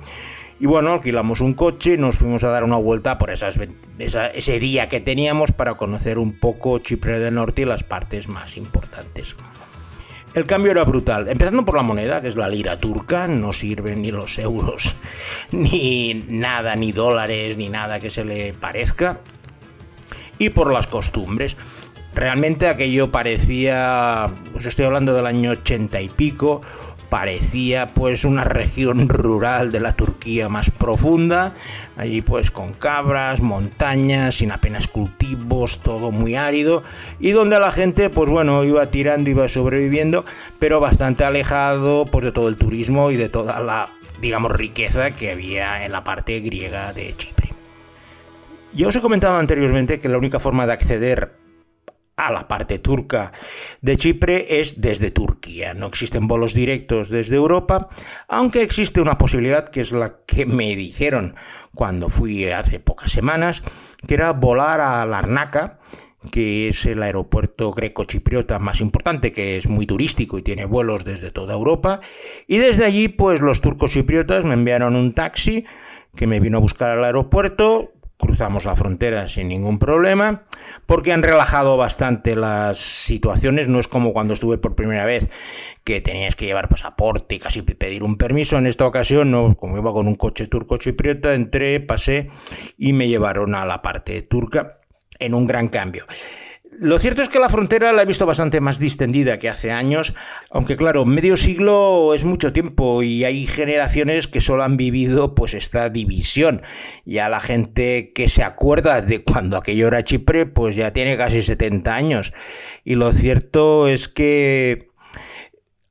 Y 0.60 0.68
bueno, 0.68 0.92
alquilamos 0.92 1.42
un 1.42 1.56
coche 1.56 1.98
nos 1.98 2.18
fuimos 2.18 2.44
a 2.44 2.50
dar 2.50 2.64
una 2.64 2.76
vuelta 2.76 3.18
por 3.18 3.32
esas, 3.32 3.60
ese 3.98 4.60
día 4.60 4.90
que 4.90 5.02
teníamos 5.02 5.52
para 5.52 5.74
conocer 5.74 6.20
un 6.20 6.40
poco 6.40 6.78
Chipre 6.78 7.18
del 7.18 7.34
Norte 7.34 7.64
y 7.64 7.66
las 7.66 7.82
partes 7.82 8.28
más 8.28 8.58
importantes. 8.58 9.36
El 10.36 10.46
cambio 10.46 10.74
era 10.74 10.84
brutal, 10.84 11.28
empezando 11.28 11.66
por 11.66 11.76
la 11.76 11.82
moneda, 11.82 12.22
que 12.22 12.28
es 12.28 12.36
la 12.36 12.48
lira 12.48 12.78
turca, 12.78 13.28
no 13.28 13.54
sirven 13.54 14.04
ni 14.04 14.12
los 14.12 14.38
euros, 14.38 14.98
ni 15.52 16.14
nada, 16.14 16.76
ni 16.76 16.92
dólares, 16.92 17.58
ni 17.58 17.70
nada 17.70 18.00
que 18.00 18.12
se 18.12 18.24
le 18.24 18.54
parezca, 18.54 19.22
y 20.38 20.52
por 20.52 20.72
las 20.72 20.86
costumbres. 20.86 21.58
Realmente 22.16 22.70
aquello 22.70 23.12
parecía, 23.12 24.28
pues 24.54 24.66
estoy 24.66 24.86
hablando 24.86 25.14
del 25.14 25.28
año 25.28 25.52
80 25.52 26.00
y 26.00 26.08
pico, 26.08 26.62
parecía 27.10 27.88
pues 27.88 28.24
una 28.24 28.46
región 28.46 29.10
rural 29.10 29.74
de 29.74 29.82
la 29.82 29.98
Turquía 29.98 30.48
más 30.48 30.72
profunda, 30.72 31.54
allí 31.98 32.22
pues 32.22 32.52
con 32.52 32.72
cabras, 32.72 33.42
montañas, 33.42 34.36
sin 34.36 34.54
apenas 34.54 34.88
cultivos, 34.88 35.80
todo 35.80 36.12
muy 36.12 36.36
árido 36.36 36.84
y 37.20 37.32
donde 37.32 37.60
la 37.60 37.74
gente 37.74 38.10
pues 38.10 38.30
bueno 38.30 38.64
iba 38.64 38.90
tirando, 38.92 39.30
iba 39.30 39.50
sobreviviendo, 39.50 40.24
pero 40.58 40.80
bastante 40.80 41.26
alejado 41.26 42.06
pues 42.06 42.24
de 42.24 42.32
todo 42.32 42.48
el 42.48 42.56
turismo 42.56 43.12
y 43.12 43.18
de 43.18 43.28
toda 43.28 43.60
la 43.60 43.90
digamos 44.22 44.54
riqueza 44.54 45.12
que 45.12 45.32
había 45.32 45.84
en 45.84 45.92
la 45.92 46.06
parte 46.06 46.40
griega 46.40 46.94
de 46.94 47.14
Chipre. 47.18 47.50
Yo 48.72 48.88
os 48.88 48.96
he 48.96 49.02
comentado 49.02 49.36
anteriormente 49.36 50.00
que 50.00 50.08
la 50.08 50.18
única 50.18 50.40
forma 50.40 50.66
de 50.66 50.72
acceder 50.72 51.45
a 52.18 52.32
la 52.32 52.48
parte 52.48 52.80
turca 52.80 53.32
de 53.82 53.98
Chipre 53.98 54.60
es 54.60 54.82
desde 54.82 55.12
Turquía. 55.12 55.74
No 55.74 55.88
existen 55.88 56.28
vuelos 56.28 56.54
directos 56.54 57.10
desde 57.10 57.36
Europa, 57.36 57.90
aunque 58.28 58.62
existe 58.62 59.02
una 59.02 59.18
posibilidad 59.18 59.68
que 59.68 59.82
es 59.82 59.92
la 59.92 60.18
que 60.26 60.46
me 60.46 60.76
dijeron 60.76 61.36
cuando 61.74 62.10
fui 62.10 62.50
hace 62.50 62.80
pocas 62.80 63.12
semanas, 63.12 63.64
que 64.08 64.14
era 64.14 64.32
volar 64.32 64.80
a 64.80 65.06
Larnaca, 65.06 65.80
que 66.32 66.70
es 66.70 66.86
el 66.86 67.04
aeropuerto 67.04 67.72
greco-chipriota 67.72 68.60
más 68.60 68.82
importante, 68.82 69.32
que 69.32 69.58
es 69.58 69.68
muy 69.68 69.86
turístico 69.86 70.38
y 70.38 70.42
tiene 70.42 70.66
vuelos 70.66 71.04
desde 71.04 71.32
toda 71.32 71.54
Europa. 71.54 72.02
Y 72.48 72.58
desde 72.58 72.86
allí, 72.86 73.10
pues 73.10 73.42
los 73.42 73.62
turcos 73.62 73.92
chipriotas 73.92 74.46
me 74.46 74.54
enviaron 74.54 74.96
un 74.96 75.14
taxi 75.14 75.66
que 76.16 76.28
me 76.28 76.40
vino 76.40 76.58
a 76.58 76.62
buscar 76.62 76.92
al 76.92 77.04
aeropuerto, 77.04 77.92
cruzamos 78.18 78.66
la 78.66 78.76
frontera 78.76 79.28
sin 79.28 79.50
ningún 79.50 79.80
problema, 79.80 80.44
porque 80.86 81.14
han 81.14 81.24
relajado 81.24 81.78
bastante 81.78 82.36
las 82.36 82.78
situaciones, 82.78 83.68
no 83.68 83.80
es 83.80 83.88
como 83.88 84.14
cuando 84.14 84.34
estuve 84.34 84.58
por 84.58 84.76
primera 84.76 85.06
vez 85.06 85.28
que 85.84 86.02
tenías 86.02 86.36
que 86.36 86.46
llevar 86.46 86.70
pasaporte 86.70 87.36
y 87.36 87.40
casi 87.40 87.62
pedir 87.62 88.04
un 88.04 88.18
permiso, 88.18 88.58
en 88.58 88.68
esta 88.68 88.88
ocasión 88.88 89.32
no, 89.32 89.56
como 89.56 89.78
iba 89.78 89.94
con 89.94 90.08
un 90.08 90.16
coche 90.16 90.48
turco 90.48 90.78
chipriota, 90.78 91.34
entré, 91.34 91.80
pasé 91.80 92.30
y 92.78 92.94
me 92.94 93.08
llevaron 93.08 93.54
a 93.56 93.66
la 93.66 93.82
parte 93.82 94.22
turca 94.22 94.80
en 95.20 95.34
un 95.34 95.48
gran 95.48 95.68
cambio. 95.68 96.06
Lo 96.78 97.00
cierto 97.00 97.22
es 97.22 97.30
que 97.30 97.40
la 97.40 97.48
frontera 97.48 97.94
la 97.94 98.02
he 98.02 98.06
visto 98.06 98.26
bastante 98.26 98.60
más 98.60 98.80
distendida 98.80 99.40
que 99.40 99.50
hace 99.50 99.72
años, 99.72 100.14
aunque 100.50 100.76
claro, 100.76 101.06
medio 101.06 101.38
siglo 101.38 102.14
es 102.14 102.26
mucho 102.26 102.52
tiempo 102.52 103.02
y 103.02 103.24
hay 103.24 103.46
generaciones 103.46 104.28
que 104.28 104.42
solo 104.42 104.64
han 104.64 104.76
vivido 104.76 105.36
pues 105.36 105.54
esta 105.54 105.90
división. 105.90 106.64
Ya 107.06 107.30
la 107.30 107.40
gente 107.40 108.12
que 108.14 108.28
se 108.28 108.44
acuerda 108.44 109.02
de 109.02 109.24
cuando 109.24 109.58
aquello 109.58 109.88
era 109.88 110.04
Chipre 110.04 110.46
pues 110.46 110.76
ya 110.76 110.92
tiene 110.92 111.16
casi 111.16 111.42
70 111.42 111.96
años. 111.96 112.34
Y 112.84 112.96
lo 112.96 113.12
cierto 113.14 113.88
es 113.88 114.10
que 114.10 114.90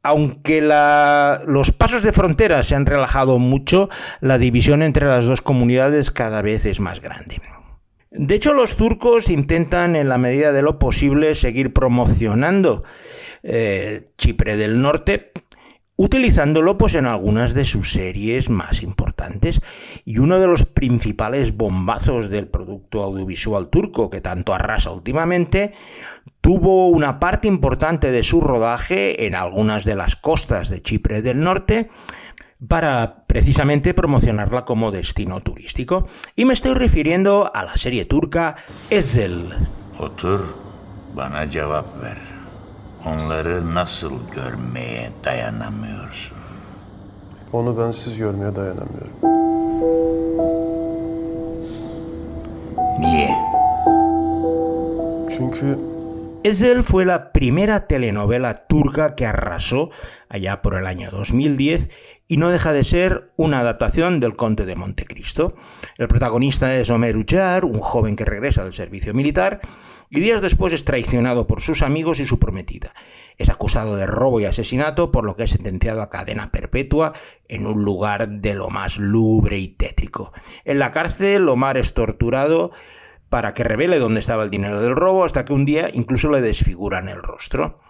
aunque 0.02 0.60
los 0.60 1.72
pasos 1.72 2.02
de 2.02 2.12
frontera 2.12 2.62
se 2.62 2.74
han 2.74 2.84
relajado 2.84 3.38
mucho, 3.38 3.88
la 4.20 4.36
división 4.36 4.82
entre 4.82 5.06
las 5.06 5.24
dos 5.24 5.40
comunidades 5.40 6.10
cada 6.10 6.42
vez 6.42 6.66
es 6.66 6.78
más 6.78 7.00
grande. 7.00 7.40
De 8.16 8.36
hecho, 8.36 8.54
los 8.54 8.76
turcos 8.76 9.28
intentan 9.28 9.96
en 9.96 10.08
la 10.08 10.18
medida 10.18 10.52
de 10.52 10.62
lo 10.62 10.78
posible 10.78 11.34
seguir 11.34 11.72
promocionando 11.72 12.84
eh, 13.42 14.12
Chipre 14.16 14.56
del 14.56 14.80
Norte, 14.80 15.32
utilizándolo 15.96 16.78
pues 16.78 16.94
en 16.94 17.06
algunas 17.06 17.54
de 17.54 17.64
sus 17.64 17.90
series 17.90 18.50
más 18.50 18.84
importantes. 18.84 19.60
Y 20.04 20.18
uno 20.18 20.38
de 20.38 20.46
los 20.46 20.64
principales 20.64 21.56
bombazos 21.56 22.30
del 22.30 22.46
producto 22.46 23.02
audiovisual 23.02 23.68
turco 23.68 24.10
que 24.10 24.20
tanto 24.20 24.54
arrasa 24.54 24.92
últimamente 24.92 25.72
tuvo 26.40 26.90
una 26.90 27.18
parte 27.18 27.48
importante 27.48 28.12
de 28.12 28.22
su 28.22 28.40
rodaje 28.40 29.26
en 29.26 29.34
algunas 29.34 29.84
de 29.84 29.96
las 29.96 30.14
costas 30.14 30.68
de 30.68 30.82
Chipre 30.82 31.20
del 31.20 31.40
Norte 31.40 31.90
para 32.68 33.23
precisamente 33.34 33.94
promocionarla 33.94 34.64
como 34.64 34.92
destino 34.92 35.40
turístico. 35.40 36.06
Y 36.36 36.44
me 36.44 36.52
estoy 36.52 36.74
refiriendo 36.74 37.50
a 37.52 37.64
la 37.64 37.76
serie 37.76 38.04
turca 38.04 38.54
Ezel. 38.90 39.48
Otur, 39.98 40.54
bana 41.16 41.48
cevap 41.48 42.00
ver. 42.00 42.18
Onları 43.04 43.74
nasıl 43.74 44.12
görmeye 44.34 45.10
dayanamıyorsun? 45.24 46.36
Onu 47.52 47.78
bensiz 47.78 48.18
görmeye 48.18 48.56
dayanamıyorum. 48.56 49.18
Niye? 53.00 53.30
Çünkü 55.36 55.78
Ezel 56.44 56.82
fue 56.82 57.04
la 57.06 57.32
primera 57.32 57.86
telenovela 57.86 58.66
turca 58.68 59.16
que 59.16 59.26
arrasó 59.26 59.90
allá 60.34 60.62
por 60.62 60.74
el 60.74 60.88
año 60.88 61.10
2010 61.12 61.90
y 62.26 62.38
no 62.38 62.50
deja 62.50 62.72
de 62.72 62.82
ser 62.82 63.32
una 63.36 63.60
adaptación 63.60 64.18
del 64.18 64.34
Conte 64.34 64.66
de 64.66 64.74
Montecristo. 64.74 65.54
El 65.96 66.08
protagonista 66.08 66.74
es 66.74 66.90
Omer 66.90 67.16
Uchar, 67.16 67.64
un 67.64 67.78
joven 67.78 68.16
que 68.16 68.24
regresa 68.24 68.64
del 68.64 68.72
servicio 68.72 69.14
militar 69.14 69.60
y 70.10 70.18
días 70.18 70.42
después 70.42 70.72
es 70.72 70.84
traicionado 70.84 71.46
por 71.46 71.60
sus 71.60 71.82
amigos 71.82 72.18
y 72.18 72.24
su 72.24 72.40
prometida. 72.40 72.94
Es 73.38 73.48
acusado 73.48 73.94
de 73.94 74.06
robo 74.06 74.40
y 74.40 74.44
asesinato, 74.44 75.12
por 75.12 75.24
lo 75.24 75.36
que 75.36 75.44
es 75.44 75.50
sentenciado 75.50 76.02
a 76.02 76.10
cadena 76.10 76.50
perpetua 76.50 77.12
en 77.46 77.66
un 77.68 77.84
lugar 77.84 78.28
de 78.28 78.54
lo 78.54 78.70
más 78.70 78.98
lubre 78.98 79.58
y 79.58 79.68
tétrico. 79.68 80.32
En 80.64 80.80
la 80.80 80.90
cárcel, 80.90 81.48
Omar 81.48 81.76
es 81.76 81.94
torturado 81.94 82.72
para 83.28 83.54
que 83.54 83.62
revele 83.62 84.00
dónde 84.00 84.20
estaba 84.20 84.42
el 84.42 84.50
dinero 84.50 84.80
del 84.80 84.96
robo, 84.96 85.24
hasta 85.24 85.44
que 85.44 85.52
un 85.52 85.64
día 85.64 85.90
incluso 85.92 86.30
le 86.30 86.40
desfiguran 86.40 87.08
el 87.08 87.22
rostro. 87.22 87.80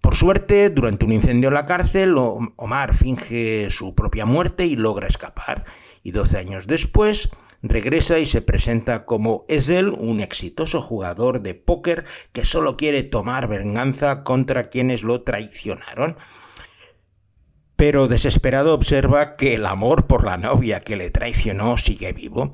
Por 0.00 0.16
suerte, 0.16 0.70
durante 0.70 1.04
un 1.04 1.12
incendio 1.12 1.48
en 1.48 1.54
la 1.54 1.66
cárcel, 1.66 2.14
Omar 2.16 2.94
finge 2.94 3.70
su 3.70 3.94
propia 3.94 4.24
muerte 4.24 4.66
y 4.66 4.76
logra 4.76 5.06
escapar. 5.06 5.64
Y 6.02 6.12
12 6.12 6.38
años 6.38 6.66
después, 6.66 7.30
regresa 7.62 8.18
y 8.18 8.26
se 8.26 8.40
presenta 8.40 9.04
como 9.04 9.44
Esel, 9.48 9.90
un 9.90 10.20
exitoso 10.20 10.80
jugador 10.80 11.42
de 11.42 11.54
póker 11.54 12.06
que 12.32 12.44
solo 12.44 12.76
quiere 12.76 13.02
tomar 13.02 13.46
venganza 13.48 14.24
contra 14.24 14.70
quienes 14.70 15.02
lo 15.02 15.22
traicionaron. 15.22 16.16
Pero 17.76 18.08
desesperado 18.08 18.74
observa 18.74 19.36
que 19.36 19.54
el 19.54 19.66
amor 19.66 20.06
por 20.06 20.24
la 20.24 20.38
novia 20.38 20.80
que 20.80 20.96
le 20.96 21.10
traicionó 21.10 21.76
sigue 21.76 22.12
vivo 22.12 22.52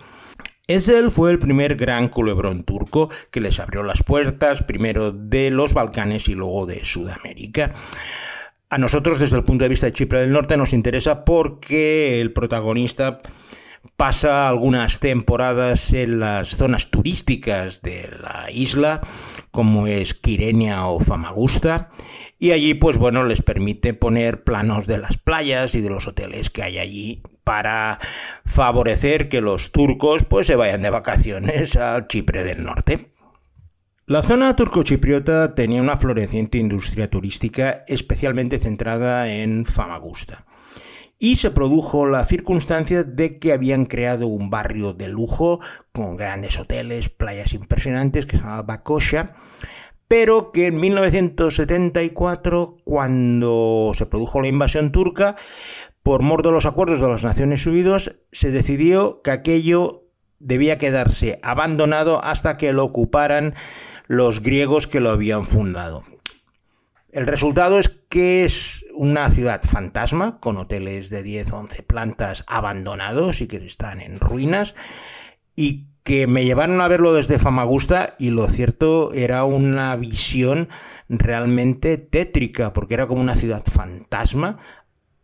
Ezel 0.68 1.12
fue 1.12 1.30
el 1.30 1.38
primer 1.38 1.76
gran 1.76 2.08
culebrón 2.08 2.64
turco 2.64 3.08
que 3.30 3.40
les 3.40 3.60
abrió 3.60 3.84
las 3.84 4.02
puertas 4.02 4.64
primero 4.64 5.12
de 5.12 5.50
los 5.50 5.72
Balcanes 5.72 6.28
y 6.28 6.34
luego 6.34 6.66
de 6.66 6.82
Sudamérica. 6.82 7.74
A 8.68 8.76
nosotros 8.76 9.20
desde 9.20 9.36
el 9.36 9.44
punto 9.44 9.62
de 9.62 9.68
vista 9.68 9.86
de 9.86 9.92
Chipre 9.92 10.20
del 10.20 10.32
Norte 10.32 10.56
nos 10.56 10.72
interesa 10.72 11.24
porque 11.24 12.20
el 12.20 12.32
protagonista 12.32 13.20
pasa 13.96 14.48
algunas 14.48 14.98
temporadas 14.98 15.92
en 15.92 16.18
las 16.18 16.56
zonas 16.56 16.90
turísticas 16.90 17.80
de 17.82 18.10
la 18.20 18.50
isla, 18.50 19.02
como 19.52 19.86
es 19.86 20.14
Quirenia 20.14 20.86
o 20.86 20.98
Famagusta, 20.98 21.90
y 22.38 22.52
allí 22.52 22.74
pues 22.74 22.98
bueno 22.98 23.24
les 23.24 23.42
permite 23.42 23.94
poner 23.94 24.44
planos 24.44 24.86
de 24.86 24.98
las 24.98 25.16
playas 25.16 25.74
y 25.74 25.80
de 25.80 25.90
los 25.90 26.06
hoteles 26.06 26.50
que 26.50 26.62
hay 26.62 26.78
allí 26.78 27.22
para 27.44 27.98
favorecer 28.44 29.28
que 29.28 29.40
los 29.40 29.72
turcos 29.72 30.24
pues 30.24 30.46
se 30.46 30.56
vayan 30.56 30.82
de 30.82 30.90
vacaciones 30.90 31.76
al 31.76 32.08
Chipre 32.08 32.44
del 32.44 32.62
Norte. 32.64 33.12
La 34.06 34.22
zona 34.22 34.54
turcochipriota 34.54 35.54
tenía 35.54 35.82
una 35.82 35.96
floreciente 35.96 36.58
industria 36.58 37.10
turística 37.10 37.84
especialmente 37.88 38.58
centrada 38.58 39.32
en 39.32 39.64
Famagusta 39.64 40.44
y 41.18 41.36
se 41.36 41.50
produjo 41.50 42.06
la 42.06 42.24
circunstancia 42.24 43.02
de 43.02 43.38
que 43.38 43.52
habían 43.52 43.86
creado 43.86 44.26
un 44.26 44.50
barrio 44.50 44.92
de 44.92 45.08
lujo 45.08 45.60
con 45.92 46.16
grandes 46.16 46.58
hoteles, 46.58 47.08
playas 47.08 47.54
impresionantes 47.54 48.26
que 48.26 48.36
se 48.36 48.42
llamaba 48.42 48.62
Bakosha, 48.62 49.34
pero 50.08 50.52
que 50.52 50.66
en 50.66 50.76
1974, 50.76 52.76
cuando 52.84 53.92
se 53.94 54.06
produjo 54.06 54.40
la 54.40 54.48
invasión 54.48 54.92
turca, 54.92 55.36
por 56.02 56.22
mor 56.22 56.42
de 56.42 56.52
los 56.52 56.66
acuerdos 56.66 57.00
de 57.00 57.08
las 57.08 57.24
Naciones 57.24 57.66
Unidas, 57.66 58.16
se 58.30 58.50
decidió 58.50 59.20
que 59.22 59.32
aquello 59.32 60.04
debía 60.38 60.78
quedarse 60.78 61.40
abandonado 61.42 62.22
hasta 62.22 62.56
que 62.56 62.72
lo 62.72 62.84
ocuparan 62.84 63.54
los 64.06 64.40
griegos 64.40 64.86
que 64.86 65.00
lo 65.00 65.10
habían 65.10 65.46
fundado. 65.46 66.04
El 67.10 67.26
resultado 67.26 67.78
es 67.78 67.88
que 67.88 68.44
es 68.44 68.84
una 68.94 69.30
ciudad 69.30 69.62
fantasma, 69.62 70.38
con 70.38 70.58
hoteles 70.58 71.08
de 71.08 71.22
10 71.22 71.52
o 71.52 71.58
11 71.58 71.82
plantas 71.82 72.44
abandonados 72.46 73.40
y 73.40 73.48
que 73.48 73.56
están 73.56 74.00
en 74.00 74.20
ruinas, 74.20 74.74
y 75.56 75.86
que 76.06 76.28
me 76.28 76.44
llevaron 76.44 76.80
a 76.80 76.86
verlo 76.86 77.12
desde 77.12 77.40
Famagusta 77.40 78.14
y 78.16 78.30
lo 78.30 78.46
cierto 78.48 79.12
era 79.12 79.42
una 79.42 79.96
visión 79.96 80.68
realmente 81.08 81.98
tétrica, 81.98 82.72
porque 82.72 82.94
era 82.94 83.08
como 83.08 83.20
una 83.20 83.34
ciudad 83.34 83.64
fantasma 83.64 84.58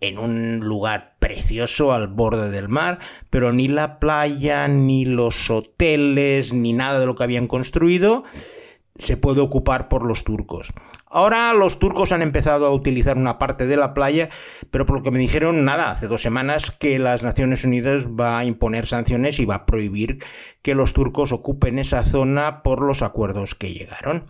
en 0.00 0.18
un 0.18 0.58
lugar 0.58 1.14
precioso 1.20 1.92
al 1.92 2.08
borde 2.08 2.50
del 2.50 2.68
mar, 2.68 2.98
pero 3.30 3.52
ni 3.52 3.68
la 3.68 4.00
playa, 4.00 4.66
ni 4.66 5.04
los 5.04 5.50
hoteles, 5.50 6.52
ni 6.52 6.72
nada 6.72 6.98
de 6.98 7.06
lo 7.06 7.14
que 7.14 7.22
habían 7.22 7.46
construido 7.46 8.24
se 8.98 9.16
puede 9.16 9.40
ocupar 9.40 9.88
por 9.88 10.04
los 10.04 10.24
turcos. 10.24 10.72
Ahora 11.06 11.52
los 11.52 11.78
turcos 11.78 12.12
han 12.12 12.22
empezado 12.22 12.66
a 12.66 12.74
utilizar 12.74 13.18
una 13.18 13.38
parte 13.38 13.66
de 13.66 13.76
la 13.76 13.94
playa, 13.94 14.30
pero 14.70 14.86
por 14.86 14.96
lo 14.96 15.02
que 15.02 15.10
me 15.10 15.18
dijeron, 15.18 15.64
nada, 15.64 15.90
hace 15.90 16.08
dos 16.08 16.22
semanas 16.22 16.70
que 16.70 16.98
las 16.98 17.22
Naciones 17.22 17.64
Unidas 17.64 18.06
va 18.06 18.38
a 18.38 18.44
imponer 18.44 18.86
sanciones 18.86 19.38
y 19.38 19.44
va 19.44 19.56
a 19.56 19.66
prohibir 19.66 20.18
que 20.62 20.74
los 20.74 20.92
turcos 20.92 21.32
ocupen 21.32 21.78
esa 21.78 22.02
zona 22.02 22.62
por 22.62 22.82
los 22.82 23.02
acuerdos 23.02 23.54
que 23.54 23.72
llegaron. 23.72 24.24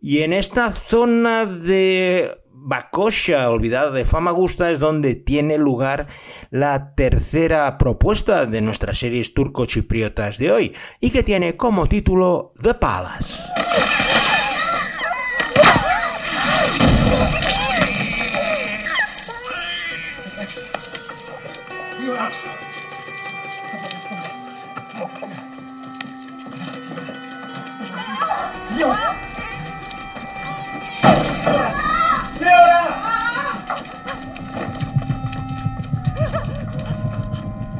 Y 0.00 0.22
en 0.22 0.32
esta 0.32 0.72
zona 0.72 1.44
de 1.44 2.38
Bakosha, 2.60 3.48
olvidada 3.50 3.92
de 3.92 4.04
Famagusta, 4.04 4.70
es 4.70 4.80
donde 4.80 5.14
tiene 5.14 5.58
lugar 5.58 6.08
la 6.50 6.94
tercera 6.94 7.78
propuesta 7.78 8.46
de 8.46 8.60
nuestras 8.60 8.98
series 8.98 9.32
turco-chipriotas 9.32 10.38
de 10.38 10.50
hoy, 10.50 10.74
y 11.00 11.10
que 11.10 11.22
tiene 11.22 11.56
como 11.56 11.86
título 11.86 12.52
The 12.60 12.74
Palace. 12.74 13.44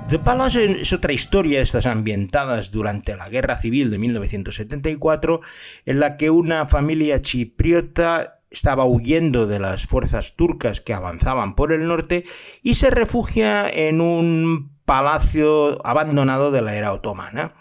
The 0.09 0.19
Palace 0.19 0.81
es 0.81 0.95
otra 0.95 1.13
historia, 1.13 1.61
estas 1.61 1.85
ambientadas 1.85 2.71
durante 2.71 3.15
la 3.15 3.29
Guerra 3.29 3.59
Civil 3.59 3.91
de 3.91 3.99
1974, 3.99 5.43
en 5.85 6.01
la 6.01 6.17
que 6.17 6.31
una 6.31 6.65
familia 6.65 7.21
chipriota 7.21 8.41
estaba 8.49 8.87
huyendo 8.87 9.47
de 9.47 9.59
las 9.59 9.87
fuerzas 9.87 10.35
turcas 10.35 10.81
que 10.81 10.95
avanzaban 10.95 11.55
por 11.55 11.75
el 11.75 11.87
norte 11.87 12.25
y 12.63 12.77
se 12.77 12.89
refugia 12.89 13.69
en 13.69 14.01
un 14.01 14.79
palacio 14.87 15.87
abandonado 15.87 16.51
de 16.51 16.63
la 16.63 16.75
era 16.75 16.95
otomana. 16.95 17.53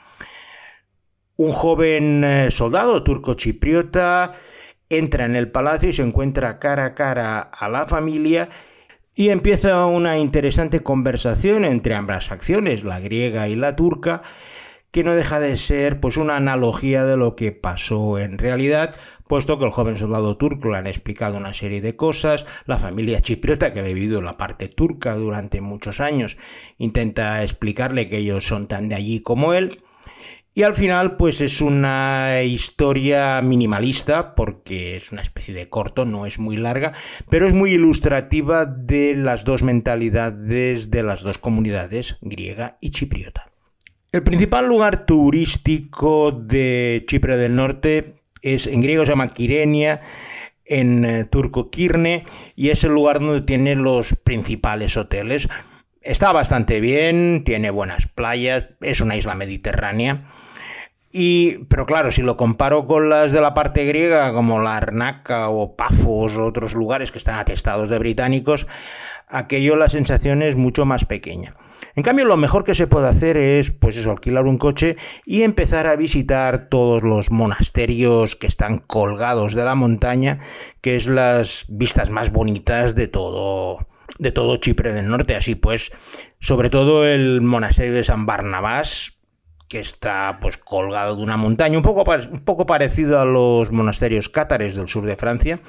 Un 1.36 1.52
joven 1.52 2.24
eh, 2.24 2.50
soldado 2.50 3.04
turco-chipriota 3.04 4.36
entra 4.88 5.26
en 5.26 5.36
el 5.36 5.52
palacio 5.52 5.90
y 5.90 5.94
se 5.94 6.04
encuentra 6.04 6.60
cara 6.60 6.86
a 6.86 6.96
cara 6.96 7.42
a 7.42 7.68
la 7.68 7.88
familia 7.88 8.48
y 9.18 9.30
empieza 9.30 9.88
una 9.88 10.20
interesante 10.20 10.82
conversación 10.82 11.66
entre 11.66 11.96
ambas 11.96 12.32
acciones, 12.32 12.84
la 12.84 13.00
griega 13.00 13.50
y 13.50 13.56
la 13.56 13.76
turca, 13.76 14.22
que 14.92 15.04
no 15.04 15.16
deja 15.16 15.40
de 15.40 15.58
ser 15.58 16.00
pues 16.00 16.18
una 16.18 16.36
analogía 16.36 17.04
de 17.04 17.18
lo 17.18 17.36
que 17.36 17.52
pasó 17.52 18.20
en 18.20 18.38
realidad, 18.38 18.94
puesto 19.28 19.58
que 19.58 19.66
el 19.66 19.72
joven 19.72 19.98
soldado 19.98 20.38
turco 20.38 20.70
le 20.70 20.78
han 20.78 20.86
explicado 20.86 21.38
una 21.38 21.56
serie 21.56 21.82
de 21.82 21.96
cosas, 21.96 22.46
la 22.68 22.78
familia 22.78 23.20
chipriota 23.20 23.74
que 23.74 23.80
ha 23.80 23.84
vivido 23.84 24.22
la 24.22 24.38
parte 24.38 24.68
turca 24.68 25.16
durante 25.16 25.62
muchos 25.62 26.00
años 26.00 26.38
intenta 26.78 27.42
explicarle 27.42 28.10
que 28.10 28.20
ellos 28.20 28.46
son 28.46 28.68
tan 28.68 28.88
de 28.88 28.96
allí 28.96 29.22
como 29.24 29.56
él, 29.56 29.82
y 30.58 30.64
al 30.64 30.74
final, 30.74 31.18
pues 31.18 31.40
es 31.42 31.62
una 31.62 32.42
historia 32.42 33.40
minimalista, 33.44 34.34
porque 34.34 34.96
es 34.96 35.12
una 35.12 35.22
especie 35.22 35.54
de 35.54 35.70
corto, 35.70 36.04
no 36.04 36.26
es 36.26 36.40
muy 36.40 36.58
larga, 36.58 36.94
pero 37.30 37.46
es 37.46 37.54
muy 37.54 37.74
ilustrativa 37.74 38.66
de 38.66 39.14
las 39.14 39.46
dos 39.46 39.62
mentalidades 39.62 40.90
de 40.90 41.04
las 41.04 41.22
dos 41.22 41.38
comunidades, 41.38 42.18
griega 42.22 42.76
y 42.82 42.90
chipriota. 42.90 43.46
El 44.12 44.24
principal 44.24 44.66
lugar 44.66 45.06
turístico 45.06 46.32
de 46.32 47.04
Chipre 47.06 47.38
del 47.38 47.56
Norte 47.56 48.24
es 48.42 48.66
en 48.66 48.82
griego 48.82 49.06
se 49.06 49.12
llama 49.12 49.36
Quirenia, 49.36 50.02
en 50.66 51.06
eh, 51.06 51.26
turco 51.26 51.70
Kirne, 51.70 52.26
y 52.56 52.70
es 52.70 52.84
el 52.84 52.94
lugar 52.94 53.20
donde 53.20 53.42
tiene 53.42 53.76
los 53.76 54.16
principales 54.16 54.98
hoteles. 54.98 55.50
Está 56.02 56.32
bastante 56.32 56.80
bien, 56.80 57.44
tiene 57.46 57.70
buenas 57.70 58.08
playas, 58.08 58.70
es 58.82 59.02
una 59.02 59.18
isla 59.18 59.36
mediterránea 59.36 60.34
y, 61.12 61.66
pero 61.66 61.86
claro, 61.86 62.12
si 62.12 62.22
lo 62.22 62.38
comparo 62.38 62.86
con 62.88 63.10
las 63.10 63.32
de 63.32 63.42
la 63.42 63.54
parte 63.54 63.86
griega, 63.86 64.34
como 64.34 64.62
la 64.62 64.78
Arnaca 64.78 65.50
o 65.50 65.76
Pafos 65.76 66.38
o 66.38 66.46
otros 66.46 66.74
lugares 66.74 67.12
que 67.12 67.18
están 67.18 67.40
atestados 67.40 67.90
de 67.90 68.00
británicos, 68.00 68.68
aquello 69.28 69.76
la 69.76 69.90
sensación 69.90 70.42
es 70.42 70.56
mucho 70.56 70.86
más 70.86 71.06
pequeña. 71.06 71.56
En 71.96 72.04
cambio, 72.04 72.26
lo 72.26 72.38
mejor 72.38 72.64
que 72.64 72.76
se 72.76 72.88
puede 72.88 73.08
hacer 73.08 73.38
es, 73.38 73.72
pues 73.72 74.06
alquilar 74.06 74.46
un 74.46 74.58
coche 74.58 74.98
y 75.26 75.42
empezar 75.42 75.88
a 75.88 75.96
visitar 75.96 76.70
todos 76.70 77.02
los 77.02 77.32
monasterios 77.32 78.36
que 78.36 78.48
están 78.48 78.78
colgados 78.78 79.56
de 79.56 79.64
la 79.64 79.74
montaña, 79.74 80.40
que 80.82 80.96
es 80.96 81.08
las 81.08 81.66
vistas 81.70 82.10
más 82.10 82.32
bonitas 82.32 82.94
de 82.94 83.08
todo, 83.08 83.88
de 84.20 84.32
todo 84.32 84.58
Chipre 84.58 84.94
del 84.94 85.08
Norte. 85.08 85.36
Así 85.36 85.56
pues, 85.56 85.92
sobre 86.40 86.70
todo 86.70 87.08
el 87.08 87.42
monasterio 87.42 87.94
de 87.94 88.04
San 88.04 88.28
Barnabás, 88.28 89.17
que 89.68 89.80
está 89.80 90.40
pues 90.42 90.58
colgado 90.58 91.16
de 91.16 91.24
una 91.24 91.38
montaña, 91.38 91.78
un 91.78 91.84
poco, 91.84 92.10
un 92.32 92.44
poco 92.46 92.66
parecido 92.66 93.20
a 93.20 93.26
los 93.26 93.72
monasterios 93.72 94.30
cátares 94.30 94.76
del 94.76 94.88
sur 94.88 95.06
de 95.06 95.16
Francia, 95.16 95.60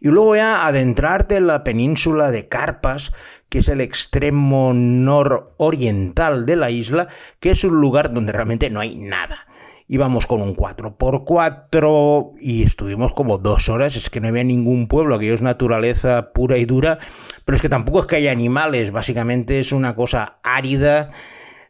y 0.00 0.08
luego 0.08 0.36
ya 0.36 0.66
adentrarte 0.66 1.36
en 1.36 1.46
la 1.46 1.64
península 1.64 2.30
de 2.30 2.48
Carpas, 2.48 3.12
que 3.48 3.58
es 3.58 3.68
el 3.68 3.80
extremo 3.80 4.72
nororiental 4.74 6.46
de 6.46 6.56
la 6.56 6.70
isla, 6.70 7.08
que 7.40 7.50
es 7.50 7.64
un 7.64 7.80
lugar 7.80 8.12
donde 8.12 8.32
realmente 8.32 8.70
no 8.70 8.80
hay 8.80 8.96
nada. 8.96 9.46
Íbamos 9.86 10.26
con 10.26 10.40
un 10.40 10.56
4x4 10.56 12.32
y 12.40 12.62
estuvimos 12.62 13.12
como 13.12 13.36
dos 13.36 13.68
horas, 13.68 13.96
es 13.96 14.08
que 14.08 14.20
no 14.20 14.28
había 14.28 14.42
ningún 14.42 14.88
pueblo, 14.88 15.14
aquello 15.14 15.34
es 15.34 15.42
naturaleza 15.42 16.32
pura 16.32 16.56
y 16.56 16.64
dura, 16.64 16.98
pero 17.44 17.56
es 17.56 17.62
que 17.62 17.68
tampoco 17.68 18.00
es 18.00 18.06
que 18.06 18.16
haya 18.16 18.32
animales, 18.32 18.92
básicamente 18.92 19.60
es 19.60 19.72
una 19.72 19.94
cosa 19.94 20.38
árida, 20.42 21.10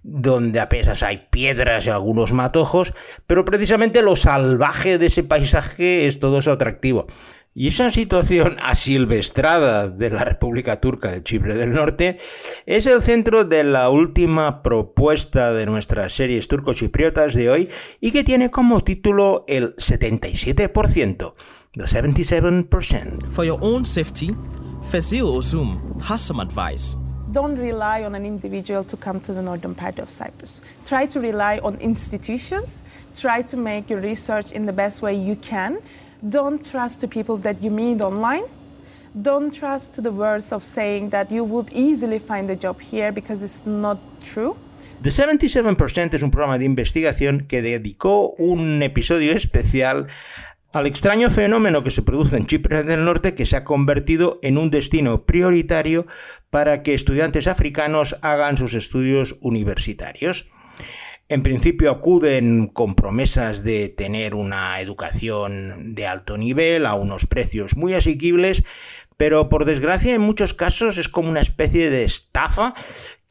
donde 0.04 0.60
apenas 0.60 1.02
hay 1.02 1.26
piedras 1.30 1.86
y 1.86 1.90
algunos 1.90 2.32
matojos, 2.32 2.92
pero 3.26 3.44
precisamente 3.44 4.02
lo 4.02 4.16
salvaje 4.16 4.98
de 4.98 5.06
ese 5.06 5.24
paisaje 5.24 6.06
es 6.06 6.20
todo 6.20 6.38
eso 6.38 6.52
atractivo. 6.52 7.06
Y 7.54 7.68
esa 7.68 7.88
situación 7.88 8.56
asilvestrada 8.62 9.88
de 9.88 10.10
la 10.10 10.24
República 10.24 10.80
Turca 10.80 11.10
de 11.10 11.22
Chipre 11.22 11.54
del 11.54 11.72
Norte 11.72 12.18
es 12.66 12.86
el 12.86 13.00
centro 13.00 13.44
de 13.44 13.64
la 13.64 13.88
última 13.88 14.62
propuesta 14.62 15.52
de 15.52 15.64
nuestras 15.64 16.12
series 16.12 16.48
turco-chipriotas 16.48 17.34
de 17.34 17.50
hoy 17.50 17.68
y 18.00 18.10
que 18.10 18.24
tiene 18.24 18.50
como 18.50 18.82
título 18.82 19.44
el 19.48 19.74
77%, 19.76 21.34
the 21.72 21.82
77%. 21.84 23.30
For 23.30 23.46
your 23.46 23.58
own 23.62 23.86
safety, 23.86 24.36
Fazil 24.90 25.24
Ozum 25.24 25.98
has 26.02 26.20
some 26.20 26.42
advice. 26.42 26.98
Don't 27.34 27.58
rely 27.58 28.04
on 28.04 28.14
an 28.14 28.24
individual 28.24 28.84
to 28.84 28.96
come 28.96 29.18
to 29.20 29.32
the 29.34 29.42
northern 29.42 29.74
part 29.74 29.98
of 29.98 30.08
Cyprus. 30.08 30.62
Try 30.84 31.06
to 31.06 31.18
rely 31.20 31.58
on 31.58 31.74
institutions. 31.78 32.84
Try 33.14 33.42
to 33.42 33.56
make 33.56 33.90
your 33.90 34.00
research 34.00 34.52
in 34.52 34.66
the 34.66 34.72
best 34.72 35.02
way 35.02 35.14
you 35.14 35.34
can. 35.36 35.80
Don't 36.26 36.64
trust 36.64 37.00
the 37.00 37.08
people 37.08 37.36
that 37.38 37.60
you 37.60 37.70
meet 37.70 38.00
online. 38.00 38.44
Don't 39.20 39.52
trust 39.52 39.94
to 39.94 40.00
the 40.00 40.12
words 40.12 40.52
of 40.52 40.62
saying 40.62 41.10
that 41.10 41.30
you 41.30 41.42
would 41.44 41.72
easily 41.72 42.20
find 42.20 42.48
a 42.50 42.56
job 42.56 42.80
here 42.80 43.10
because 43.10 43.42
it's 43.42 43.66
not 43.66 43.98
true. 44.20 44.56
The 45.02 45.10
77% 45.10 46.14
es 46.14 46.22
un 46.22 46.30
programa 46.30 46.58
de 46.58 46.64
investigación 46.64 47.46
que 47.46 47.62
dedicó 47.62 48.34
un 48.38 48.82
episodio 48.82 49.32
especial 49.32 50.06
al 50.74 50.88
extraño 50.88 51.30
fenómeno 51.30 51.84
que 51.84 51.92
se 51.92 52.02
produce 52.02 52.37
en 52.37 52.46
Chipre 52.46 52.82
del 52.82 53.04
Norte 53.04 53.37
que 53.37 53.46
se 53.46 53.56
ha 53.56 53.62
convertido 53.62 54.40
en 54.42 54.58
un 54.58 54.72
destino 54.72 55.24
prioritario 55.24 56.08
para 56.50 56.82
que 56.82 56.94
estudiantes 56.94 57.46
africanos 57.46 58.16
hagan 58.22 58.56
sus 58.56 58.74
estudios 58.74 59.37
universitarios. 59.40 60.50
En 61.28 61.44
principio 61.44 61.92
acuden 61.92 62.66
con 62.66 62.96
promesas 62.96 63.62
de 63.62 63.88
tener 63.88 64.34
una 64.34 64.80
educación 64.80 65.94
de 65.94 66.08
alto 66.08 66.37
nivel 66.37 66.87
a 66.87 66.94
unos 66.94 67.24
precios 67.26 67.76
muy 67.76 67.94
asequibles, 67.94 68.64
pero 69.16 69.48
por 69.48 69.66
desgracia 69.66 70.12
en 70.12 70.22
muchos 70.22 70.54
casos 70.54 70.98
es 70.98 71.08
como 71.08 71.30
una 71.30 71.40
especie 71.40 71.88
de 71.88 72.02
estafa 72.02 72.74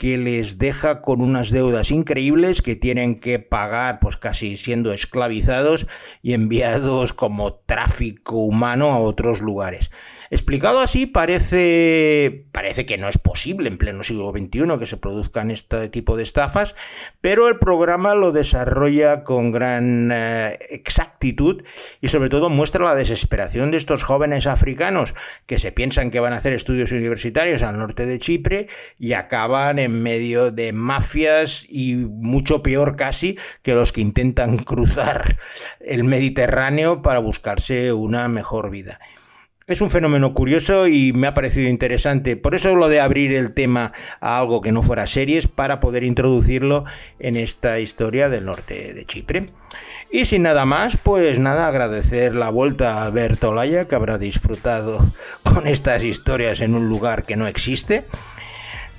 que 0.04 0.18
les 0.18 0.58
deja 0.58 1.00
con 1.00 1.22
unas 1.22 1.50
deudas 1.50 1.90
increíbles 1.90 2.62
que 2.62 2.76
tienen 2.76 3.22
que 3.22 3.40
pagar 3.40 4.00
pues 4.02 4.18
casi 4.18 4.58
siendo 4.58 4.92
esclavizados 4.92 5.88
y 6.22 6.34
enviados 6.34 7.14
como 7.14 7.54
tráfico 7.54 8.36
humano 8.36 8.92
a 8.92 9.00
otros 9.00 9.40
lugares. 9.40 9.92
Explicado 10.34 10.80
así, 10.80 11.06
parece, 11.06 12.48
parece 12.52 12.88
que 12.88 12.98
no 12.98 13.08
es 13.08 13.20
posible 13.20 13.70
en 13.70 13.78
pleno 13.78 14.02
siglo 14.02 14.32
XXI 14.32 14.80
que 14.80 14.88
se 14.88 14.98
produzcan 14.98 15.52
este 15.52 15.90
tipo 15.90 16.18
de 16.18 16.24
estafas, 16.24 16.74
pero 17.22 17.48
el 17.48 17.60
programa 17.60 18.16
lo 18.16 18.32
desarrolla 18.32 19.24
con 19.24 19.52
gran 19.52 20.10
eh, 20.12 20.58
exactitud 20.72 21.64
y 22.02 22.08
sobre 22.08 22.30
todo 22.30 22.50
muestra 22.50 22.84
la 22.84 22.96
desesperación 22.96 23.70
de 23.70 23.78
estos 23.78 24.02
jóvenes 24.02 24.48
africanos 24.48 25.14
que 25.46 25.60
se 25.60 25.72
piensan 25.72 26.10
que 26.10 26.20
van 26.20 26.34
a 26.34 26.38
hacer 26.38 26.54
estudios 26.54 26.92
universitarios 26.92 27.62
al 27.62 27.78
norte 27.78 28.08
de 28.08 28.18
Chipre 28.18 28.70
y 28.98 29.14
acaban 29.14 29.78
en 29.78 30.02
medio 30.02 30.52
de 30.52 30.74
mafias 30.74 31.64
y 31.70 31.94
mucho 31.94 32.64
peor 32.64 32.96
casi 32.96 33.38
que 33.62 33.76
los 33.76 33.92
que 33.92 34.02
intentan 34.02 34.58
cruzar 34.64 35.38
el 35.80 36.04
Mediterráneo 36.04 37.04
para 37.04 37.20
buscarse 37.20 37.94
una 37.94 38.28
mejor 38.30 38.72
vida. 38.72 39.00
Es 39.66 39.80
un 39.80 39.90
fenómeno 39.90 40.34
curioso 40.34 40.88
y 40.88 41.14
me 41.14 41.26
ha 41.26 41.34
parecido 41.34 41.70
interesante. 41.70 42.36
Por 42.36 42.54
eso 42.54 42.76
lo 42.76 42.90
de 42.90 43.00
abrir 43.00 43.32
el 43.34 43.54
tema 43.54 43.94
a 44.20 44.38
algo 44.38 44.60
que 44.60 44.74
no 44.74 44.82
fuera 44.82 45.08
series 45.08 45.48
para 45.48 45.80
poder 45.80 46.04
introducirlo 46.04 46.84
en 47.18 47.38
esta 47.38 47.80
historia 47.80 48.28
del 48.28 48.44
norte 48.44 48.94
de 48.94 49.06
Chipre. 49.06 49.52
Y 50.12 50.26
sin 50.26 50.44
nada 50.44 50.66
más, 50.66 50.98
pues 50.98 51.40
nada, 51.40 51.70
agradecer 51.70 52.36
la 52.36 52.50
vuelta 52.50 52.96
a 52.96 53.04
Alberto 53.04 53.52
Olaya, 53.52 53.88
que 53.88 53.96
habrá 53.96 54.18
disfrutado 54.18 55.00
con 55.44 55.66
estas 55.66 56.04
historias 56.04 56.60
en 56.60 56.76
un 56.76 56.90
lugar 56.90 57.24
que 57.24 57.38
no 57.38 57.48
existe. 57.48 58.04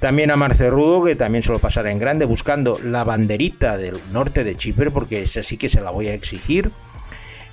También 0.01 0.31
a 0.31 0.37
Marce 0.37 0.71
Rudo, 0.71 1.05
que 1.05 1.15
también 1.15 1.43
se 1.43 1.53
lo 1.53 1.59
pasará 1.59 1.91
en 1.91 1.99
grande, 1.99 2.25
buscando 2.25 2.79
la 2.83 3.05
banderita 3.05 3.77
del 3.77 3.99
norte 4.13 4.45
de 4.45 4.57
Chipre, 4.57 4.91
porque 4.91 5.25
esa 5.25 5.43
sí 5.43 5.59
que 5.59 5.69
se 5.69 5.83
la 5.83 5.91
voy 5.91 6.09
a 6.09 6.15
exigir. 6.15 6.71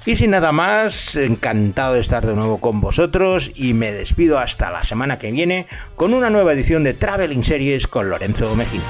Y 0.03 0.15
sin 0.15 0.31
nada 0.31 0.51
más, 0.51 1.15
encantado 1.15 1.93
de 1.93 1.99
estar 1.99 2.25
de 2.25 2.35
nuevo 2.35 2.57
con 2.57 2.81
vosotros 2.81 3.51
y 3.53 3.75
me 3.75 3.91
despido 3.91 4.39
hasta 4.39 4.71
la 4.71 4.83
semana 4.83 5.19
que 5.19 5.31
viene 5.31 5.67
con 5.95 6.15
una 6.15 6.31
nueva 6.31 6.53
edición 6.53 6.83
de 6.83 6.95
Traveling 6.95 7.43
Series 7.43 7.85
con 7.85 8.09
Lorenzo 8.09 8.55
Mejía. 8.55 8.81